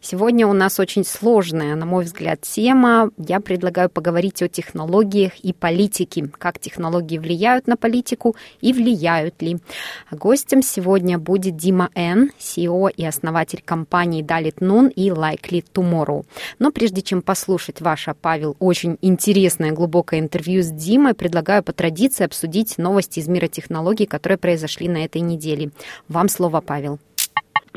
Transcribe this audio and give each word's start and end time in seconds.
Сегодня 0.00 0.46
у 0.46 0.52
нас 0.52 0.78
очень 0.80 1.04
сложная, 1.04 1.74
на 1.74 1.86
мой 1.86 2.04
взгляд, 2.04 2.40
тема. 2.42 3.10
Я 3.18 3.40
предлагаю 3.40 3.88
поговорить 3.90 4.42
о 4.42 4.48
технологиях 4.48 5.36
и 5.38 5.52
политике, 5.52 6.28
как 6.38 6.58
технологии 6.58 7.18
влияют 7.18 7.66
на 7.66 7.76
политику 7.76 8.36
и 8.60 8.72
влияют 8.72 9.40
ли. 9.42 9.58
Гостем 10.10 10.62
сегодня 10.62 11.18
будет 11.18 11.56
Дима 11.56 11.90
Н, 11.94 12.30
CEO 12.38 12.90
и 12.90 13.04
основатель 13.04 13.62
компании 13.64 14.24
Dalit 14.24 14.58
Noon 14.58 14.90
и 14.90 15.08
Likely 15.08 15.64
Tomorrow. 15.72 16.24
Но 16.58 16.70
прежде 16.70 17.02
чем 17.02 17.22
послушать 17.22 17.80
ваше, 17.80 18.14
Павел, 18.20 18.56
очень 18.58 18.98
интересное 19.02 19.72
глубокое 19.72 20.20
интервью 20.20 20.62
с 20.62 20.70
Димой, 20.70 21.14
предлагаю 21.14 21.62
по 21.62 21.72
традиции 21.72 22.24
обсудить 22.24 22.78
новости 22.78 23.20
из 23.20 23.28
мира 23.28 23.46
технологий, 23.46 24.06
которые 24.06 24.38
произошли 24.38 24.88
на 24.88 25.04
этой 25.04 25.20
неделе. 25.20 25.70
Вам 26.08 26.28
слово, 26.28 26.60
Павел. 26.60 26.98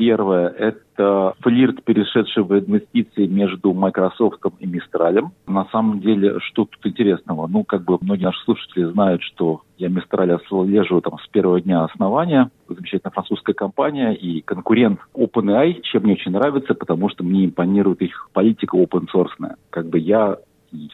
Первое– 0.00 0.48
это 0.58 1.34
флирт, 1.40 1.84
перешедший 1.84 2.42
в 2.42 2.58
инвестиции 2.58 3.26
между 3.26 3.74
Microsoft 3.74 4.40
и 4.58 4.66
Мистралем. 4.66 5.32
На 5.46 5.66
самом 5.66 6.00
деле, 6.00 6.40
что 6.40 6.64
тут 6.64 6.86
интересного? 6.86 7.46
Ну, 7.46 7.64
как 7.64 7.84
бы 7.84 7.98
многие 8.00 8.24
наши 8.24 8.42
слушатели 8.44 8.84
знают, 8.84 9.20
что 9.22 9.60
я 9.76 9.90
Мистраль 9.90 10.32
отслеживаю 10.32 11.02
там 11.02 11.18
с 11.18 11.28
первого 11.28 11.60
дня 11.60 11.84
основания. 11.84 12.50
Замечательная 12.66 13.12
французская 13.12 13.52
компания 13.52 14.14
и 14.14 14.40
конкурент 14.40 15.00
OpenAI, 15.14 15.82
чем 15.82 16.04
мне 16.04 16.14
очень 16.14 16.32
нравится, 16.32 16.72
потому 16.72 17.10
что 17.10 17.22
мне 17.22 17.44
импонирует 17.44 18.00
их 18.00 18.30
политика 18.32 18.78
open 18.78 19.06
source. 19.14 19.54
Как 19.68 19.86
бы 19.86 19.98
я 19.98 20.38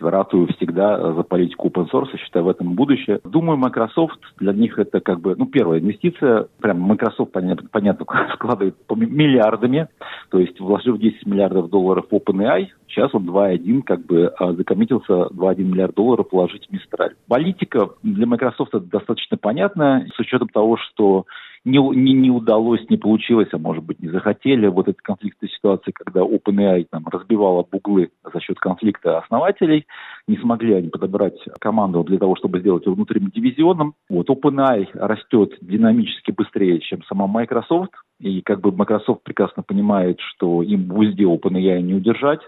ратую 0.01 0.49
всегда 0.55 1.13
за 1.13 1.23
политику 1.23 1.69
open 1.69 1.91
source, 1.91 2.17
считаю 2.19 2.47
в 2.47 2.49
этом 2.49 2.75
будущее. 2.75 3.21
Думаю, 3.25 3.59
Microsoft 3.59 4.19
для 4.39 4.53
них 4.53 4.79
это 4.79 5.01
как 5.01 5.21
бы, 5.21 5.35
ну, 5.37 5.47
первая 5.47 5.81
инвестиция, 5.81 6.47
прям 6.61 6.81
Microsoft, 6.81 7.33
понятно, 7.33 7.69
понятно 7.71 8.07
складывает 8.35 8.77
миллиардами, 8.95 9.89
то 10.31 10.39
есть 10.39 10.59
вложив 10.61 10.99
10 10.99 11.27
миллиардов 11.27 11.71
долларов 11.71 12.07
в 12.11 12.15
OpenAI, 12.15 12.69
сейчас 12.89 13.15
он 13.15 13.29
2,1 13.29 13.83
как 13.83 14.05
бы 14.07 14.33
а, 14.39 14.53
закоммитился 14.53 15.13
2,1 15.13 15.63
миллиард 15.63 15.95
долларов 15.95 16.27
вложить 16.31 16.67
в 16.69 16.73
Мистраль. 16.73 17.15
Политика 17.29 17.91
для 18.03 18.27
Microsoft 18.27 18.73
достаточно 18.91 19.37
понятная, 19.37 20.09
с 20.15 20.19
учетом 20.19 20.49
того, 20.49 20.77
что 20.77 21.27
не, 21.67 21.79
не, 21.79 22.13
не 22.13 22.31
удалось, 22.31 22.89
не 22.89 22.97
получилось, 22.97 23.49
а 23.53 23.59
может 23.59 23.83
быть 23.85 24.01
не 24.01 24.09
захотели. 24.09 24.69
Вот 24.69 24.87
эта 24.87 24.99
конфликтная 25.03 25.51
ситуация, 25.51 25.93
когда 25.93 26.21
OpenAI 26.21 26.87
там, 26.89 27.05
разбивала 27.11 27.67
буглы 27.69 28.11
за 28.33 28.41
счет 28.41 28.59
конфликта 28.61 29.19
основателей, 29.19 29.85
не 30.29 30.37
смогли 30.39 30.75
они 30.75 30.89
подобрать 30.89 31.39
команду 31.59 32.05
для 32.05 32.19
того, 32.19 32.37
чтобы 32.37 32.61
сделать 32.61 32.87
его 32.87 32.95
внутренним 32.95 33.31
дивизионом. 33.31 33.95
Вот 34.09 34.31
OpenAI 34.31 34.91
растет 34.95 35.55
динамически 35.61 36.31
быстрее, 36.31 36.79
чем 36.79 37.03
сама 37.03 37.27
Microsoft, 37.27 37.91
и 38.21 38.43
как 38.43 38.61
бы 38.61 38.71
Microsoft 38.71 39.25
прекрасно 39.25 39.65
понимает, 39.65 40.21
что 40.21 40.63
им 40.63 40.89
в 40.89 40.97
узде 40.97 41.25
OpenAI 41.25 41.81
не 41.83 41.95
удержать, 41.95 42.43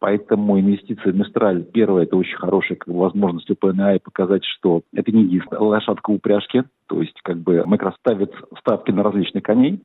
Поэтому 0.00 0.58
инвестиции 0.58 1.10
в 1.10 1.14
Мистраль, 1.14 1.62
первое, 1.62 2.04
это 2.04 2.16
очень 2.16 2.36
хорошая 2.36 2.78
как 2.78 2.92
бы, 2.92 3.00
возможность 3.00 3.50
у 3.50 3.54
ПНА 3.54 3.98
показать, 4.02 4.42
что 4.44 4.80
это 4.94 5.12
не 5.12 5.24
единственная 5.24 5.60
лошадка 5.60 6.10
упряжки, 6.10 6.64
то 6.86 7.02
есть 7.02 7.20
как 7.22 7.36
бы 7.36 7.64
Microsoft 7.66 8.00
ставит 8.00 8.32
ставки 8.58 8.90
на 8.92 9.02
различных 9.02 9.42
коней, 9.42 9.82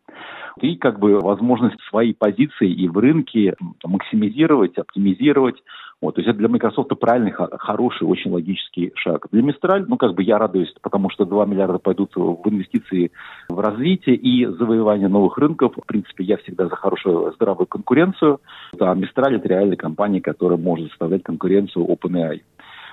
и 0.62 0.78
как 0.78 1.00
бы 1.00 1.20
возможность 1.20 1.82
свои 1.90 2.14
позиции 2.14 2.72
и 2.72 2.88
в 2.88 2.98
рынке 2.98 3.56
максимизировать, 3.84 4.78
оптимизировать, 4.78 5.62
вот, 6.02 6.16
то 6.16 6.22
есть 6.22 6.30
это 6.30 6.38
для 6.38 6.50
Microsoft 6.50 6.90
правильный, 7.00 7.32
хороший, 7.32 8.04
очень 8.04 8.32
логический 8.32 8.92
шаг. 8.96 9.28
Для 9.32 9.42
Мистраль, 9.42 9.86
ну, 9.88 9.98
как 9.98 10.14
бы 10.14 10.24
я 10.24 10.38
радуюсь, 10.38 10.74
потому 10.82 11.10
что 11.10 11.26
2 11.26 11.46
миллиарда 11.46 11.80
пойдут 11.80 12.12
в 12.16 12.42
инвестиции 12.50 13.12
в 13.48 13.60
развитие 13.60 14.16
и 14.16 14.46
завоевание 14.46 15.08
новых 15.08 15.38
рынков. 15.38 15.74
В 15.76 15.86
принципе, 15.86 16.26
я 16.26 16.38
всегда 16.38 16.68
за 16.68 16.76
хорошую, 16.76 17.32
здравую 17.34 17.68
конкуренцию. 17.68 18.42
А 18.80 18.94
Мистраль– 18.94 19.36
это 19.38 19.48
реальная 19.48 19.78
компания, 19.78 20.22
которая 20.22 20.58
может 20.58 20.90
составлять 20.90 21.24
конкуренцию 21.24 21.86
OpenAI. 21.86 22.42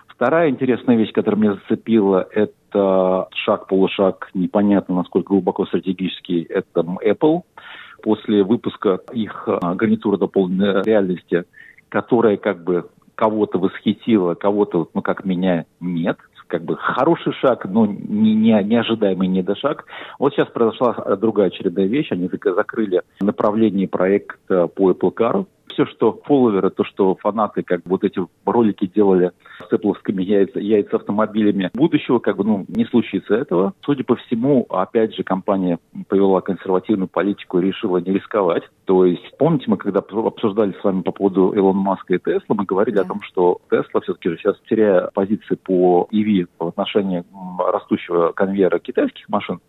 Вторая 0.06 0.50
интересная 0.50 0.96
вещь, 0.96 1.12
которая 1.12 1.40
меня 1.40 1.54
зацепила, 1.54 2.26
это 2.30 3.26
шаг-полушаг, 3.34 4.30
непонятно, 4.34 4.94
насколько 4.94 5.30
глубоко 5.30 5.66
стратегический, 5.66 6.46
это 6.48 6.86
Apple. 7.04 7.42
После 8.02 8.42
выпуска 8.42 9.00
их 9.12 9.48
а, 9.48 9.74
гарнитуры 9.74 10.18
дополненной 10.18 10.82
реальности– 10.82 11.44
которая 11.92 12.38
как 12.38 12.64
бы 12.64 12.88
кого-то 13.14 13.58
восхитила, 13.58 14.34
кого-то, 14.34 14.88
ну, 14.94 15.02
как 15.02 15.26
меня, 15.26 15.66
нет. 15.78 16.16
Как 16.46 16.64
бы 16.64 16.76
хороший 16.76 17.32
шаг, 17.34 17.66
но 17.66 17.86
не, 17.86 18.34
не, 18.34 18.62
неожидаемый 18.64 19.28
недошаг. 19.28 19.84
Вот 20.18 20.34
сейчас 20.34 20.48
произошла 20.48 21.16
другая 21.16 21.48
очередная 21.48 21.86
вещь. 21.86 22.10
Они 22.10 22.28
закрыли 22.44 23.02
направление 23.20 23.88
проекта 23.88 24.66
по 24.66 24.90
Apple 24.90 25.14
Car 25.14 25.46
все, 25.72 25.86
что 25.86 26.20
фолловеры, 26.24 26.70
то, 26.70 26.84
что 26.84 27.14
фанаты, 27.16 27.62
как 27.62 27.80
вот 27.84 28.04
эти 28.04 28.20
ролики 28.44 28.86
делали 28.86 29.32
с 29.72 29.74
эппловскими 29.74 30.22
яйца, 30.22 30.60
яйца 30.60 30.96
автомобилями 30.96 31.70
будущего, 31.74 32.18
как 32.18 32.36
бы, 32.36 32.44
ну, 32.44 32.64
не 32.68 32.84
случится 32.84 33.34
этого. 33.34 33.72
Судя 33.84 34.04
по 34.04 34.16
всему, 34.16 34.66
опять 34.68 35.14
же, 35.14 35.22
компания 35.22 35.78
повела 36.08 36.40
консервативную 36.40 37.08
политику 37.08 37.58
и 37.58 37.66
решила 37.66 37.98
не 37.98 38.12
рисковать. 38.12 38.64
То 38.84 39.06
есть, 39.06 39.36
помните, 39.38 39.64
мы 39.68 39.76
когда 39.76 40.00
обсуждали 40.00 40.74
с 40.80 40.84
вами 40.84 41.02
по 41.02 41.12
поводу 41.12 41.52
Илона 41.56 41.80
Маска 41.80 42.14
и 42.14 42.18
Тесла, 42.18 42.54
мы 42.54 42.64
говорили 42.64 42.96
да. 42.96 43.02
о 43.02 43.06
том, 43.06 43.22
что 43.22 43.60
Тесла 43.70 44.00
все-таки 44.02 44.28
же 44.28 44.36
сейчас 44.36 44.56
теряя 44.68 45.08
позиции 45.14 45.54
по 45.54 46.08
EV 46.12 46.46
в 46.58 46.68
отношении 46.68 47.24
растущего 47.58 48.32
конвейера 48.32 48.78
китайских 48.78 49.28
машин, 49.28 49.60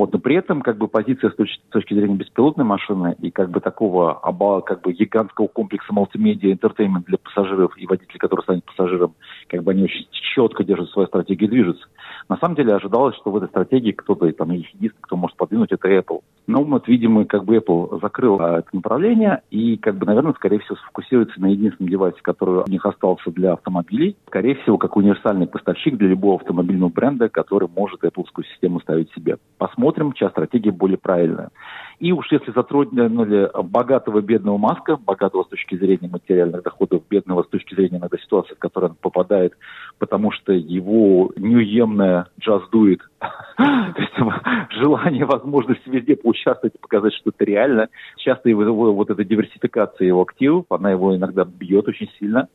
вот, 0.00 0.14
но 0.14 0.18
при 0.18 0.34
этом 0.34 0.62
как 0.62 0.78
бы 0.78 0.88
позиция 0.88 1.28
с 1.28 1.34
точки, 1.34 1.60
с 1.68 1.72
точки 1.72 1.92
зрения 1.92 2.14
беспилотной 2.14 2.64
машины 2.64 3.16
и 3.20 3.30
как 3.30 3.50
бы 3.50 3.60
такого 3.60 4.18
как 4.62 4.80
бы 4.80 4.94
гигантского 4.94 5.46
комплекса 5.46 5.92
мультимедиа 5.92 6.52
entertainment 6.52 7.04
для 7.04 7.18
пассажиров 7.18 7.76
и 7.76 7.86
водителей, 7.86 8.18
который 8.18 8.40
станет 8.40 8.64
пассажиром, 8.64 9.14
как 9.46 9.62
бы 9.62 9.72
они 9.72 9.82
очень 9.82 10.06
четко 10.10 10.64
держат 10.64 10.88
свою 10.88 11.06
стратегию 11.06 11.48
и 11.48 11.50
движутся. 11.50 11.84
На 12.30 12.38
самом 12.38 12.54
деле 12.54 12.72
ожидалось, 12.74 13.14
что 13.16 13.30
в 13.30 13.36
этой 13.36 13.48
стратегии 13.48 13.92
кто-то, 13.92 14.32
там, 14.32 14.52
единственный, 14.52 14.92
кто 15.02 15.16
может 15.16 15.36
подвинуть, 15.36 15.72
это 15.72 15.86
Apple. 15.88 16.20
Но 16.46 16.64
вот, 16.64 16.88
видимо, 16.88 17.26
как 17.26 17.44
бы 17.44 17.56
Apple 17.56 18.00
закрыл 18.00 18.40
это 18.40 18.68
направление 18.72 19.42
и, 19.50 19.76
как 19.76 19.96
бы, 19.96 20.06
наверное, 20.06 20.32
скорее 20.32 20.60
всего, 20.60 20.76
сфокусируется 20.76 21.40
на 21.40 21.46
единственном 21.46 21.90
девайсе, 21.90 22.20
который 22.22 22.64
у 22.66 22.70
них 22.70 22.86
остался 22.86 23.30
для 23.30 23.52
автомобилей. 23.52 24.16
Скорее 24.28 24.54
всего, 24.56 24.78
как 24.78 24.96
универсальный 24.96 25.46
поставщик 25.46 25.98
для 25.98 26.08
любого 26.08 26.36
автомобильного 26.36 26.88
бренда, 26.88 27.28
который 27.28 27.68
может 27.68 28.02
Apple 28.02 28.24
систему 28.50 28.80
ставить 28.80 29.12
себе. 29.12 29.36
Посмотрим, 29.58 29.89
чья 30.14 30.30
стратегия 30.30 30.70
более 30.70 30.98
правильная. 30.98 31.50
И 31.98 32.12
уж 32.12 32.30
если 32.32 32.50
затронули 32.52 33.50
богатого 33.62 34.20
бедного 34.22 34.56
Маска, 34.56 34.96
богатого 34.96 35.44
с 35.44 35.48
точки 35.48 35.76
зрения 35.76 36.08
материальных 36.08 36.62
доходов, 36.62 37.02
бедного 37.10 37.42
с 37.42 37.48
точки 37.48 37.74
зрения 37.74 37.98
иногда 37.98 38.16
ситуации, 38.18 38.54
в 38.54 38.58
которую 38.58 38.90
он 38.90 38.96
попадает, 39.00 39.52
потому 39.98 40.32
что 40.32 40.52
его 40.52 41.30
неуемная 41.36 42.26
джаз 42.40 42.62
дует, 42.70 43.00
желание, 44.70 45.26
возможность 45.26 45.86
везде 45.86 46.16
поучаствовать 46.16 46.74
и 46.74 46.78
показать, 46.78 47.12
что 47.14 47.30
это 47.30 47.44
реально. 47.44 47.88
Часто 48.16 48.48
его 48.48 48.94
вот 48.94 49.10
эта 49.10 49.24
диверсификация 49.24 50.06
его 50.06 50.22
активов, 50.22 50.64
она 50.70 50.90
его 50.90 51.14
иногда 51.14 51.44
бьет 51.44 51.86
очень 51.86 52.10
сильно. 52.18 52.48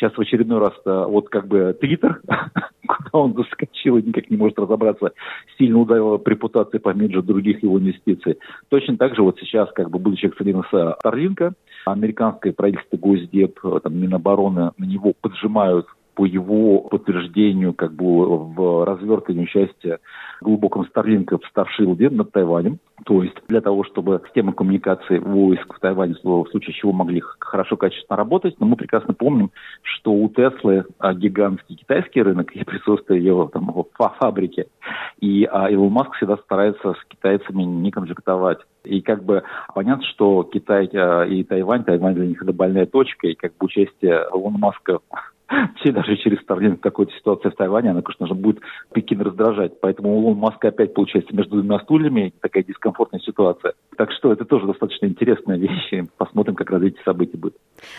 Сейчас 0.00 0.14
в 0.14 0.20
очередной 0.20 0.60
раз 0.60 0.72
э, 0.86 1.04
вот 1.08 1.28
как 1.28 1.46
бы 1.46 1.76
Твиттер, 1.78 2.22
куда 2.86 3.10
он 3.12 3.34
заскочил 3.34 3.98
и 3.98 4.02
никак 4.02 4.30
не 4.30 4.38
может 4.38 4.58
разобраться, 4.58 5.12
сильно 5.58 5.78
ударила 5.78 6.18
репутации 6.24 6.78
поменьше 6.78 7.20
других 7.20 7.62
его 7.62 7.78
инвестиций. 7.78 8.38
Точно 8.70 8.96
так 8.96 9.14
же 9.14 9.22
вот 9.22 9.38
сейчас, 9.38 9.70
как 9.72 9.90
бы 9.90 9.98
будучи 9.98 10.24
акционером 10.24 10.64
Старлинка, 11.00 11.52
американское 11.84 12.54
правительство 12.54 12.96
Госдеп, 12.96 13.60
э, 13.62 13.80
там, 13.82 14.00
Минобороны 14.00 14.70
на 14.78 14.84
него 14.84 15.12
поджимают 15.20 15.86
по 16.20 16.26
его 16.26 16.80
подтверждению 16.80 17.72
как 17.72 17.94
бы 17.94 18.04
в 18.04 18.84
развертывании 18.84 19.44
участия 19.44 20.00
глубоком 20.42 20.84
Старлинка 20.88 21.38
в 21.38 21.46
Старшилде 21.46 22.10
над 22.10 22.30
Тайванем. 22.30 22.78
То 23.06 23.22
есть 23.22 23.36
для 23.48 23.62
того, 23.62 23.84
чтобы 23.84 24.20
система 24.26 24.52
коммуникации 24.52 25.16
войск 25.16 25.74
в 25.74 25.80
Тайване 25.80 26.16
в 26.22 26.46
случае 26.50 26.74
чего 26.74 26.92
могли 26.92 27.22
хорошо, 27.38 27.78
качественно 27.78 28.18
работать. 28.18 28.56
Но 28.60 28.66
мы 28.66 28.76
прекрасно 28.76 29.14
помним, 29.14 29.50
что 29.80 30.12
у 30.12 30.28
Теслы 30.28 30.84
а, 30.98 31.14
гигантский 31.14 31.76
китайский 31.76 32.20
рынок 32.20 32.52
и 32.52 32.64
присутствие 32.64 33.24
его 33.24 33.46
там, 33.46 33.72
в 33.72 33.84
фабрике. 34.18 34.66
И 35.20 35.48
а, 35.50 35.70
Илон 35.70 35.92
Маск 35.92 36.12
всегда 36.16 36.36
старается 36.36 36.92
с 36.92 37.04
китайцами 37.08 37.62
не 37.62 37.90
конфликтовать. 37.90 38.58
И 38.84 39.00
как 39.00 39.24
бы 39.24 39.42
понятно, 39.74 40.04
что 40.04 40.42
Китай 40.42 40.90
а, 40.92 41.24
и 41.24 41.44
Тайвань, 41.44 41.84
Тайвань 41.84 42.14
для 42.14 42.26
них 42.26 42.42
это 42.42 42.52
больная 42.52 42.84
точка, 42.84 43.28
и 43.28 43.34
как 43.34 43.52
бы 43.56 43.64
участие 43.64 44.26
Илона 44.34 44.58
Маска 44.58 44.98
все 45.76 45.92
даже 45.92 46.16
через 46.16 46.38
Starlink 46.38 46.78
какой-то 46.78 47.12
ситуации 47.12 47.48
в 47.48 47.54
Тайване, 47.56 47.90
она, 47.90 48.02
конечно 48.02 48.26
же, 48.26 48.34
будет 48.34 48.60
Пекин 48.92 49.20
раздражать. 49.20 49.80
Поэтому 49.80 50.18
у 50.18 50.34
Маска 50.34 50.68
опять 50.68 50.94
получается 50.94 51.34
между 51.34 51.60
двумя 51.60 51.80
стульями 51.80 52.32
такая 52.40 52.62
дискомфортная 52.62 53.20
ситуация. 53.20 53.74
Так 53.96 54.12
что 54.12 54.32
это 54.32 54.44
тоже 54.44 54.66
достаточно 54.66 55.06
интересная 55.06 55.56
вещь. 55.58 55.90
Посмотрим, 56.16 56.54
как 56.54 56.70
развитие 56.70 57.02
событий 57.04 57.36
будет. 57.36 57.56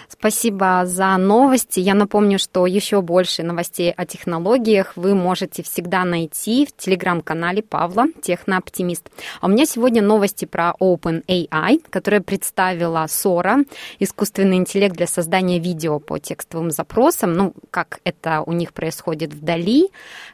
Спасибо 0.07 0.83
за 0.85 1.17
новости. 1.17 1.79
Я 1.79 1.93
напомню, 1.93 2.39
что 2.39 2.65
еще 2.65 3.01
больше 3.01 3.43
новостей 3.43 3.91
о 3.91 4.05
технологиях 4.05 4.93
вы 4.95 5.15
можете 5.15 5.63
всегда 5.63 6.05
найти 6.05 6.65
в 6.65 6.75
телеграм-канале 6.75 7.63
Павла, 7.63 8.05
Технооптимист. 8.21 9.11
А 9.41 9.47
у 9.47 9.49
меня 9.49 9.65
сегодня 9.65 10.01
новости 10.01 10.45
про 10.45 10.73
OpenAI, 10.79 11.81
которая 11.89 12.21
представила 12.21 13.05
Sora, 13.05 13.65
искусственный 13.99 14.57
интеллект 14.57 14.95
для 14.95 15.07
создания 15.07 15.59
видео 15.59 15.99
по 15.99 16.19
текстовым 16.19 16.71
запросам 16.71 17.40
ну, 17.41 17.53
как 17.71 18.01
это 18.03 18.43
у 18.45 18.51
них 18.51 18.71
происходит 18.71 19.33
вдали, 19.33 19.89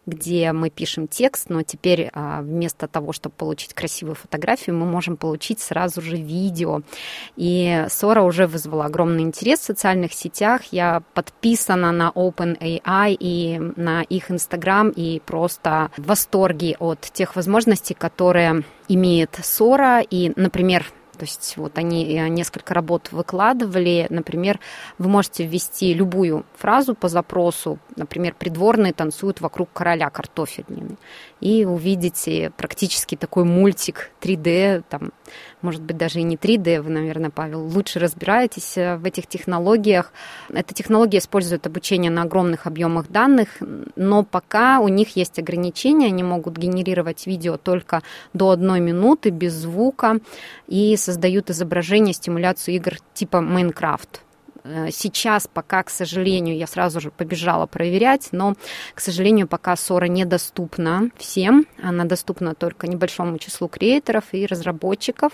где 0.06 0.51
мы 0.51 0.69
пишем 0.69 1.07
текст, 1.07 1.50
но 1.50 1.62
теперь 1.62 2.09
а, 2.13 2.42
вместо 2.42 2.88
того, 2.88 3.13
чтобы 3.13 3.33
получить 3.38 3.74
красивую 3.74 4.15
фотографию, 4.15 4.75
мы 4.75 4.86
можем 4.86 5.15
получить 5.15 5.62
сразу 5.62 6.01
же 6.01 6.18
видео. 6.18 6.81
И 7.38 7.86
Сора 7.89 8.24
уже 8.24 8.45
вызвала 8.45 8.86
огромный 8.86 9.24
интерес 9.24 9.59
в 9.59 9.63
социальных 9.63 10.12
сетях. 10.12 10.63
Я 10.71 11.01
подписана 11.13 11.94
на 11.94 12.12
OpenAI 12.13 13.15
и 13.18 13.57
на 13.77 14.01
их 14.01 14.30
Инстаграм 14.30 14.89
и 14.89 15.21
просто 15.21 15.92
в 15.95 16.07
восторге 16.07 16.75
от 16.80 17.00
тех 17.00 17.38
возможностей, 17.38 17.94
которые 17.94 18.63
имеет 18.89 19.39
Сора. 19.42 20.01
И, 20.01 20.33
например, 20.36 20.86
то 21.18 21.25
есть 21.25 21.58
вот 21.58 21.78
они 21.78 22.04
несколько 22.30 22.74
работ 22.74 23.12
выкладывали. 23.12 24.08
Например, 24.10 24.60
вы 24.98 25.10
можете 25.10 25.46
ввести 25.46 25.94
любую 25.94 26.46
фразу 26.56 26.96
по 26.96 27.10
запросу. 27.10 27.80
Например, 27.96 28.34
придворные 28.38 28.94
танцуют 28.94 29.42
вокруг 29.42 29.69
короля 29.74 30.10
картофельнины. 30.10 30.98
И 31.39 31.66
увидите 31.66 32.51
практически 32.57 33.16
такой 33.16 33.44
мультик 33.44 34.12
3D, 34.22 34.84
там, 34.89 35.12
может 35.62 35.84
быть, 35.84 35.95
даже 35.95 36.19
и 36.19 36.24
не 36.24 36.36
3D, 36.36 36.81
вы, 36.81 36.89
наверное, 36.89 37.30
Павел, 37.30 37.63
лучше 37.63 38.00
разбираетесь 38.00 38.78
э, 38.78 38.98
в 38.98 39.06
этих 39.06 39.28
технологиях. 39.28 40.12
Эта 40.50 40.74
технология 40.74 41.19
использует 41.19 41.68
обучение 41.68 42.10
на 42.10 42.24
огромных 42.24 42.66
объемах 42.66 43.10
данных, 43.10 43.50
но 43.95 44.24
пока 44.24 44.80
у 44.80 44.88
них 44.88 45.16
есть 45.16 45.38
ограничения, 45.38 46.07
они 46.07 46.24
могут 46.24 46.57
генерировать 46.57 47.28
видео 47.28 47.57
только 47.57 48.01
до 48.33 48.50
одной 48.50 48.80
минуты 48.80 49.30
без 49.30 49.54
звука 49.54 50.19
и 50.68 50.98
создают 50.98 51.51
изображение, 51.51 52.13
стимуляцию 52.13 52.75
игр 52.75 52.98
типа 53.13 53.42
Майнкрафт. 53.42 54.22
Э, 54.68 54.92
сейчас 54.92 55.48
пока, 55.48 55.84
к 55.84 55.90
сожалению, 55.90 56.58
я 56.58 56.68
сразу 56.68 57.00
же 57.00 57.12
побежала 57.12 57.66
проверять, 57.66 58.30
но, 58.31 58.56
к 58.94 59.00
сожалению, 59.00 59.48
пока 59.48 59.75
Сора 59.75 60.06
недоступна 60.06 61.10
всем. 61.18 61.66
Она 61.81 62.06
доступна 62.06 62.56
только 62.56 62.88
небольшому 62.88 63.38
числу 63.38 63.68
креаторов 63.68 64.25
и 64.31 64.46
разработчиков. 64.46 65.34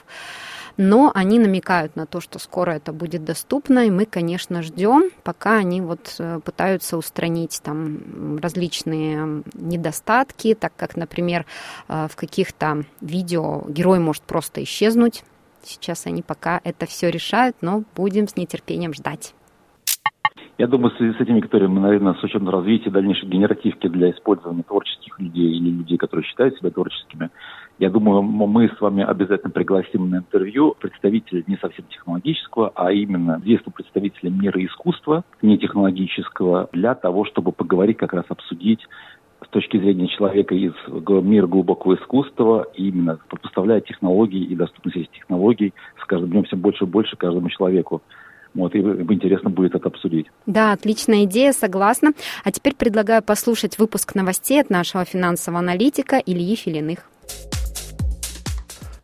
Но 0.76 1.12
они 1.14 1.38
намекают 1.38 1.96
на 1.96 2.08
то, 2.08 2.20
что 2.20 2.40
скоро 2.40 2.72
это 2.72 2.94
будет 2.94 3.24
доступно, 3.24 3.86
и 3.86 3.92
мы, 3.92 4.06
конечно, 4.06 4.64
ждем, 4.64 5.12
пока 5.22 5.58
они 5.58 5.82
вот 5.82 6.16
э, 6.18 6.40
пытаются 6.44 6.98
устранить 6.98 7.62
там 7.64 8.40
различные 8.42 9.44
недостатки, 9.54 10.56
так 10.56 10.74
как, 10.76 10.96
например, 10.96 11.46
э, 11.88 12.08
в 12.12 12.16
каких-то 12.16 12.86
видео 13.02 13.64
герой 13.68 14.00
может 14.00 14.24
просто 14.24 14.64
исчезнуть, 14.64 15.24
Сейчас 15.66 16.06
они 16.06 16.22
пока 16.22 16.60
это 16.64 16.86
все 16.86 17.10
решают, 17.10 17.58
но 17.62 17.84
будем 17.96 18.28
с 18.28 18.36
нетерпением 18.36 18.94
ждать. 18.94 19.34
Я 20.60 20.68
думаю, 20.68 20.94
в 20.94 20.98
связи 20.98 21.18
с 21.18 21.20
этими, 21.20 21.40
которые 21.40 21.68
наверное, 21.68 22.14
с 22.14 22.24
учетом 22.24 22.48
развития 22.48 22.92
дальнейшей 22.92 23.28
генеративки 23.28 23.88
для 23.88 24.12
использования 24.12 24.62
творческих 24.62 25.20
людей 25.20 25.58
или 25.58 25.72
людей, 25.72 25.98
которые 25.98 26.26
считают 26.26 26.56
себя 26.58 26.70
творческими, 26.70 27.32
я 27.80 27.90
думаю, 27.90 28.22
мы 28.22 28.70
с 28.70 28.80
вами 28.80 29.04
обязательно 29.04 29.50
пригласим 29.50 30.12
на 30.12 30.18
интервью 30.18 30.76
представителя 30.80 31.44
не 31.48 31.58
совсем 31.58 31.86
технологического, 31.86 32.72
а 32.76 32.92
именно 32.92 33.42
известного 33.44 33.74
представителя 33.74 34.30
мира 34.30 34.64
искусства, 34.64 35.24
не 35.42 35.58
технологического, 35.58 36.70
для 36.72 36.94
того, 36.94 37.26
чтобы 37.26 37.52
поговорить, 37.52 37.98
как 37.98 38.14
раз 38.14 38.26
обсудить 38.30 38.88
точки 39.54 39.78
зрения 39.78 40.08
человека 40.08 40.56
из 40.56 40.74
мира 40.88 41.48
глубокого 41.48 41.96
искусства, 41.96 42.68
именно 42.76 43.20
поставляя 43.30 43.82
технологии 43.82 44.44
и 44.44 44.56
доступность 44.56 44.98
этих 44.98 45.12
технологий 45.12 45.74
с 46.02 46.06
каждым 46.06 46.32
днем 46.32 46.44
все 46.44 46.58
больше 46.58 46.84
и 46.84 46.88
больше 46.88 47.16
каждому 47.16 47.50
человеку. 47.50 48.02
Вот, 48.54 48.76
и 48.76 48.80
интересно 48.80 49.50
будет 49.50 49.74
это 49.74 49.88
обсудить. 49.88 50.28
Да, 50.46 50.74
отличная 50.74 51.24
идея, 51.24 51.54
согласна. 51.54 52.14
А 52.44 52.52
теперь 52.52 52.76
предлагаю 52.76 53.24
послушать 53.24 53.80
выпуск 53.80 54.14
новостей 54.14 54.62
от 54.62 54.70
нашего 54.70 55.06
финансового 55.06 55.60
аналитика 55.60 56.18
Ильи 56.18 56.56
Филиных. 56.56 57.10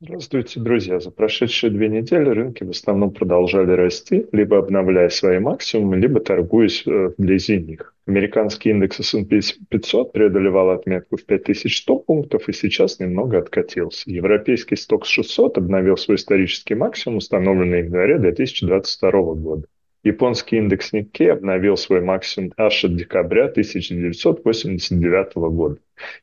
Здравствуйте, 0.02 0.62
друзья. 0.62 1.02
За 1.02 1.12
прошедшие 1.12 1.72
две 1.72 1.90
недели 1.90 2.30
рынки 2.30 2.64
в 2.64 2.70
основном 2.70 3.12
продолжали 3.12 3.74
расти, 3.74 4.28
либо 4.32 4.58
обновляя 4.58 5.10
свои 5.10 5.40
максимумы, 5.40 5.98
либо 5.98 6.22
торгуясь 6.22 6.88
э, 6.88 7.12
вблизи 7.18 7.60
них. 7.60 7.94
Американский 8.08 8.70
индекс 8.70 9.02
S&P 9.02 9.42
500 9.70 10.14
преодолевал 10.14 10.70
отметку 10.70 11.18
в 11.18 11.26
5100 11.26 11.98
пунктов 11.98 12.48
и 12.48 12.54
сейчас 12.54 13.00
немного 13.00 13.40
откатился. 13.40 14.10
Европейский 14.10 14.78
стокс 14.78 15.10
600 15.10 15.58
обновил 15.58 15.98
свой 15.98 16.16
исторический 16.16 16.76
максимум, 16.76 17.18
установленный 17.18 17.82
в 17.82 17.88
январе 17.88 18.20
2022 18.20 19.12
года. 19.34 19.68
Японский 20.06 20.60
индекс 20.60 20.94
Nikkei 20.94 21.28
обновил 21.28 21.76
свой 21.76 22.00
максимум 22.00 22.54
аж 22.56 22.86
от 22.86 22.96
декабря 22.96 23.48
1989 23.48 25.36
года. 25.36 25.76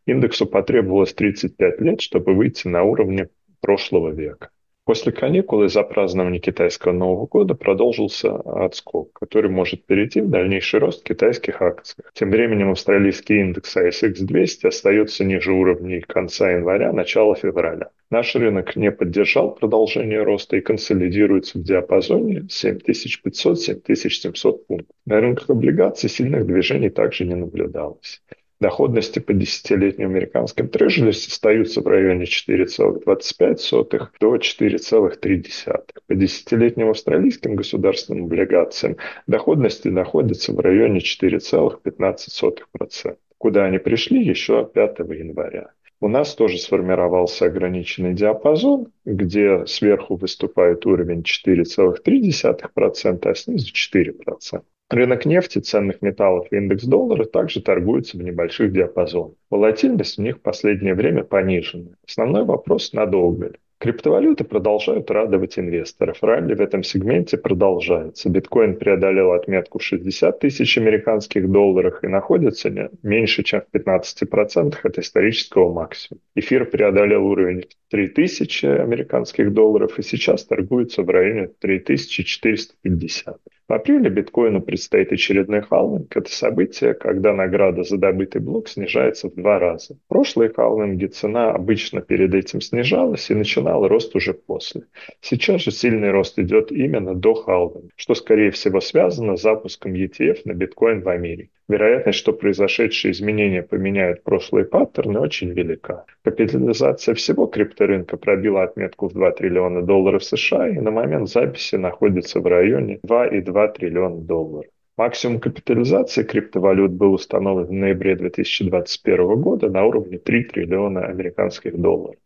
Индексу 0.07 0.47
потребовалось 0.47 1.13
35 1.13 1.81
лет, 1.83 2.01
чтобы 2.01 2.33
выйти 2.33 2.69
на 2.69 2.83
уровни 2.83 3.29
прошлого 3.67 4.11
века. 4.11 4.51
После 4.85 5.11
каникул 5.11 5.65
из-за 5.65 5.83
празднования 5.83 6.39
китайского 6.39 6.93
Нового 6.93 7.27
года 7.27 7.57
продолжился 7.57 8.37
отскок, 8.37 9.13
который 9.15 9.51
может 9.51 9.85
перейти 9.85 10.21
в 10.21 10.31
дальнейший 10.31 10.79
рост 10.79 11.03
китайских 11.03 11.61
акций. 11.61 12.05
Тем 12.15 12.31
временем 12.31 12.71
австралийский 12.71 13.41
индекс 13.41 13.77
ASX 13.77 14.15
200 14.21 14.69
остается 14.69 15.25
ниже 15.25 15.51
уровней 15.51 16.03
конца 16.03 16.53
января, 16.53 16.93
начала 16.93 17.35
февраля. 17.35 17.91
Наш 18.11 18.37
рынок 18.37 18.77
не 18.77 18.93
поддержал 18.93 19.57
продолжение 19.57 20.23
роста 20.23 20.57
и 20.57 20.61
консолидируется 20.61 21.59
в 21.59 21.65
диапазоне 21.65 22.47
7500-7700 22.49 24.59
пунктов. 24.69 24.97
На 25.05 25.21
рынках 25.21 25.51
облигаций 25.51 26.09
сильных 26.09 26.47
движений 26.47 26.91
также 26.91 27.25
не 27.25 27.35
наблюдалось. 27.35 28.23
Доходности 28.59 29.19
по 29.19 29.35
десятилетним 29.35 30.09
американским 30.09 30.69
трежери 30.69 31.11
остаются 31.11 31.83
в 31.83 31.87
районе 31.87 32.25
4,25 32.25 34.09
до 34.19 34.37
4,3. 34.37 35.83
По 36.07 36.15
десятилетним 36.15 36.89
австралийским 36.89 37.55
государственным 37.55 38.25
облигациям 38.25 38.97
доходности 39.27 39.89
находятся 39.89 40.55
в 40.55 40.61
районе 40.61 41.01
4,15%, 41.01 43.17
куда 43.37 43.67
они 43.67 43.77
пришли 43.79 44.25
еще 44.25 44.67
5 44.73 45.01
января. 45.01 45.73
У 46.01 46.09
нас 46.09 46.35
тоже 46.35 46.57
сформировался 46.59 47.45
ограниченный 47.47 48.13
диапазон, 48.15 48.87
где 49.05 49.67
сверху 49.67 50.17
выступает 50.17 50.87
уровень 50.87 51.23
4,3%, 51.23 53.29
а 53.29 53.35
снизу 53.35 53.73
4%. 53.73 54.63
Рынок 54.89 55.27
нефти, 55.27 55.59
ценных 55.59 56.01
металлов 56.01 56.47
и 56.53 56.57
индекс 56.57 56.85
доллара 56.85 57.25
также 57.25 57.61
торгуются 57.61 58.17
в 58.17 58.23
небольших 58.23 58.73
диапазонах. 58.73 59.35
Волатильность 59.51 60.17
в 60.17 60.23
них 60.23 60.37
в 60.37 60.43
последнее 60.43 60.95
время 60.95 61.25
понижена. 61.25 61.91
Основной 62.07 62.45
вопрос– 62.45 62.93
надолго 62.93 63.47
ли? 63.49 63.55
Криптовалюты 63.79 64.45
продолжают 64.45 65.11
радовать 65.11 65.59
инвесторов. 65.59 66.23
Ралли 66.23 66.55
в 66.55 66.61
этом 66.61 66.85
сегменте 66.85 67.37
продолжается. 67.37 68.31
Биткоин 68.31 68.77
преодолел 68.77 69.33
отметку 69.33 69.81
60 69.81 70.39
тысяч 70.39 70.79
американских 70.79 71.51
долларов 71.51 71.99
и 72.03 72.07
находится 72.07 72.71
не 72.71 72.89
меньше, 73.03 73.43
чем 73.43 73.63
в 73.63 73.77
15% 73.77 74.77
от 74.83 74.99
исторического 74.99 75.73
максимума. 75.73 76.23
Эфир 76.37 76.65
преодолел 76.65 77.27
уровень 77.27 77.65
3000 77.91 78.67
американских 78.67 79.53
долларов 79.53 79.99
и 79.99 80.03
сейчас 80.03 80.45
торгуется 80.47 81.03
в 81.03 81.11
районе 81.11 81.49
3450. 81.59 83.37
В 83.69 83.73
апреле 83.73 84.09
биткоину 84.11 84.63
предстоит 84.63 85.11
очередной 85.11 85.61
халвинг. 85.61 86.17
Это 86.17 86.31
событие, 86.31 86.95
когда 86.95 87.33
награда 87.33 87.83
за 87.83 87.97
добытый 87.99 88.41
блок 88.41 88.69
снижается 88.69 89.29
в 89.29 89.35
два 89.35 89.59
раза. 89.59 89.99
Прошлые 90.07 90.53
халвинги 90.53 91.07
цена 91.07 91.51
обычно 91.51 92.01
перед 92.01 92.33
этим 92.33 92.61
снижалась 92.61 93.29
и 93.29 93.35
начинала 93.35 93.89
рост 93.89 94.15
уже 94.15 94.35
после. 94.35 94.83
Сейчас 95.21 95.63
же 95.63 95.73
сильный 95.73 96.13
рост 96.13 96.39
идет 96.39 96.71
именно 96.71 97.17
до 97.17 97.35
халвинга, 97.35 97.91
что 97.97 98.15
скорее 98.15 98.53
всего 98.53 98.81
связано 98.81 99.37
с 99.37 99.43
запуском 99.43 99.95
ETF 99.95 100.43
на 100.45 100.55
биткоин 100.55 101.03
в 101.03 101.09
Америке. 101.09 101.51
Вероятность, 101.69 102.19
что 102.21 102.33
произошедшие 102.33 103.11
изменения 103.11 103.63
поменяют 103.63 104.23
прошлые 104.23 104.65
паттерны, 104.65 105.19
очень 105.19 105.51
велика. 105.51 106.05
Капитализация 106.23 107.17
всего 107.17 107.47
крипторынка 107.47 108.17
пробила 108.17 108.63
отметку 108.63 109.09
в 109.09 109.15
2 109.15 109.33
триллиона 109.33 109.83
долларов 109.83 110.23
США 110.23 110.69
и 110.69 110.79
на 110.79 110.93
момент 110.93 111.29
записи 111.29 111.75
находится 111.75 112.39
в 112.39 112.47
районе 112.47 113.01
2,2 113.05 113.56
триллиона 113.69 114.21
долларов. 114.21 114.71
Максимум 114.97 115.41
капитализации 115.41 116.23
криптовалют 116.23 116.93
был 116.93 117.13
установлен 117.13 117.67
в 117.67 117.73
ноябре 117.73 118.17
2021 118.17 119.41
года 119.41 119.69
на 119.69 119.85
уровне 119.85 120.19
3 120.19 120.45
триллиона 120.45 121.05
американских 121.07 121.79
долларов. 121.79 122.17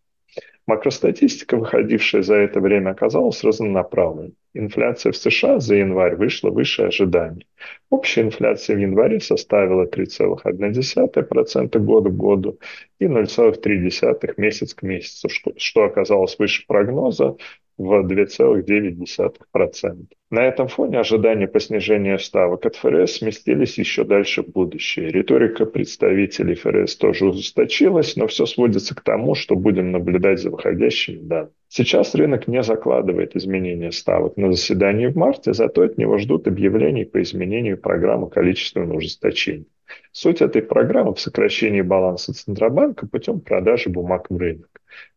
Макростатистика, 0.66 1.56
выходившая 1.56 2.22
за 2.22 2.36
это 2.36 2.60
время, 2.60 2.90
оказалась 2.90 3.42
разнонаправленной. 3.42 4.34
Инфляция 4.54 5.10
в 5.10 5.16
США 5.16 5.58
за 5.58 5.74
январь 5.74 6.14
вышла 6.14 6.50
выше 6.50 6.82
ожиданий. 6.82 7.48
Общая 7.88 8.22
инфляция 8.22 8.76
в 8.76 8.78
январе 8.78 9.18
составила 9.18 9.86
3,1% 9.86 11.78
года 11.80 12.10
к 12.10 12.16
году 12.16 12.60
и 13.00 13.06
0,3% 13.06 14.34
месяц 14.36 14.74
к 14.74 14.82
месяцу, 14.82 15.28
что 15.56 15.82
оказалось 15.82 16.38
выше 16.38 16.64
прогноза 16.68 17.36
в 17.80 18.06
2,9%. 18.06 20.06
На 20.30 20.44
этом 20.44 20.68
фоне 20.68 21.00
ожидания 21.00 21.48
по 21.48 21.58
снижению 21.60 22.18
ставок 22.18 22.66
от 22.66 22.76
ФРС 22.76 23.12
сместились 23.12 23.78
еще 23.78 24.04
дальше 24.04 24.42
в 24.42 24.48
будущее. 24.48 25.10
Риторика 25.10 25.64
представителей 25.64 26.56
ФРС 26.56 26.96
тоже 26.96 27.24
ужесточилась, 27.26 28.16
но 28.16 28.26
все 28.26 28.44
сводится 28.44 28.94
к 28.94 29.00
тому, 29.00 29.34
что 29.34 29.56
будем 29.56 29.92
наблюдать 29.92 30.40
за 30.40 30.50
выходящими 30.50 31.22
данными. 31.22 31.54
Сейчас 31.68 32.14
рынок 32.14 32.48
не 32.48 32.62
закладывает 32.62 33.34
изменения 33.34 33.92
ставок 33.92 34.36
на 34.36 34.52
заседании 34.52 35.06
в 35.06 35.16
марте, 35.16 35.54
зато 35.54 35.80
от 35.82 35.96
него 35.96 36.18
ждут 36.18 36.46
объявлений 36.48 37.06
по 37.06 37.22
изменению 37.22 37.78
программы 37.78 38.28
количественного 38.28 38.98
ужесточения. 38.98 39.64
Суть 40.12 40.42
этой 40.42 40.60
программы 40.60 41.14
в 41.14 41.20
сокращении 41.20 41.80
баланса 41.80 42.34
Центробанка 42.34 43.06
путем 43.06 43.40
продажи 43.40 43.88
бумаг 43.88 44.26
в 44.28 44.36
рынок. 44.36 44.68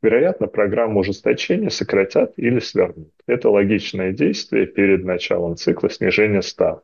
Вероятно, 0.01 0.47
программу 0.47 0.99
ужесточения 0.99 1.69
сократят 1.69 2.33
или 2.37 2.59
свернут. 2.59 3.11
Это 3.27 3.49
логичное 3.49 4.11
действие 4.11 4.65
перед 4.65 5.03
началом 5.03 5.55
цикла 5.55 5.89
снижения 5.89 6.41
ставок. 6.41 6.83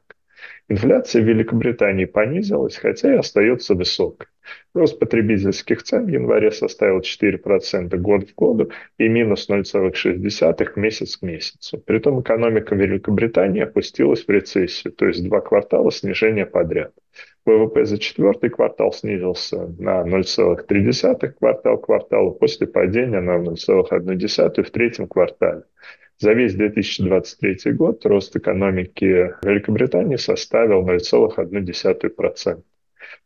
Инфляция 0.70 1.24
в 1.24 1.26
Великобритании 1.26 2.06
понизилась, 2.06 2.78
хотя 2.78 3.14
и 3.14 3.18
остается 3.18 3.74
высокой. 3.74 4.28
Рост 4.74 5.00
потребительских 5.00 5.82
цен 5.84 6.06
в 6.06 6.10
январе 6.10 6.52
составил 6.52 7.00
4% 7.00 7.96
год 7.98 8.30
в 8.30 8.36
году 8.36 8.72
и 9.00 9.08
минус 9.08 9.50
0,6 9.50 10.72
месяц 10.76 11.18
к 11.18 11.22
месяцу. 11.24 11.80
Притом 11.80 12.22
экономика 12.22 12.76
Великобритании 12.76 13.64
опустилась 13.64 14.26
в 14.26 14.30
рецессию, 14.30 14.94
то 14.94 15.08
есть 15.08 15.24
два 15.24 15.42
квартала 15.42 15.92
снижения 15.92 16.46
подряд. 16.46 16.94
ВВП 17.46 17.86
за 17.86 17.98
четвертый 17.98 18.50
квартал 18.50 18.92
снизился 18.92 19.74
на 19.80 20.04
0,3 20.04 21.32
квартал 21.32 21.78
кварталу 21.78 22.32
после 22.34 22.68
падения 22.68 23.22
на 23.22 23.38
0,1 23.38 24.64
в 24.64 24.72
третьем 24.72 25.08
квартале. 25.08 25.64
За 26.18 26.34
весь 26.34 26.54
2023 26.54 27.72
год 27.74 28.06
рост 28.06 28.36
экономики 28.36 29.34
Великобритании 29.42 30.18
составил 30.18 30.86
0,1%. 30.86 32.64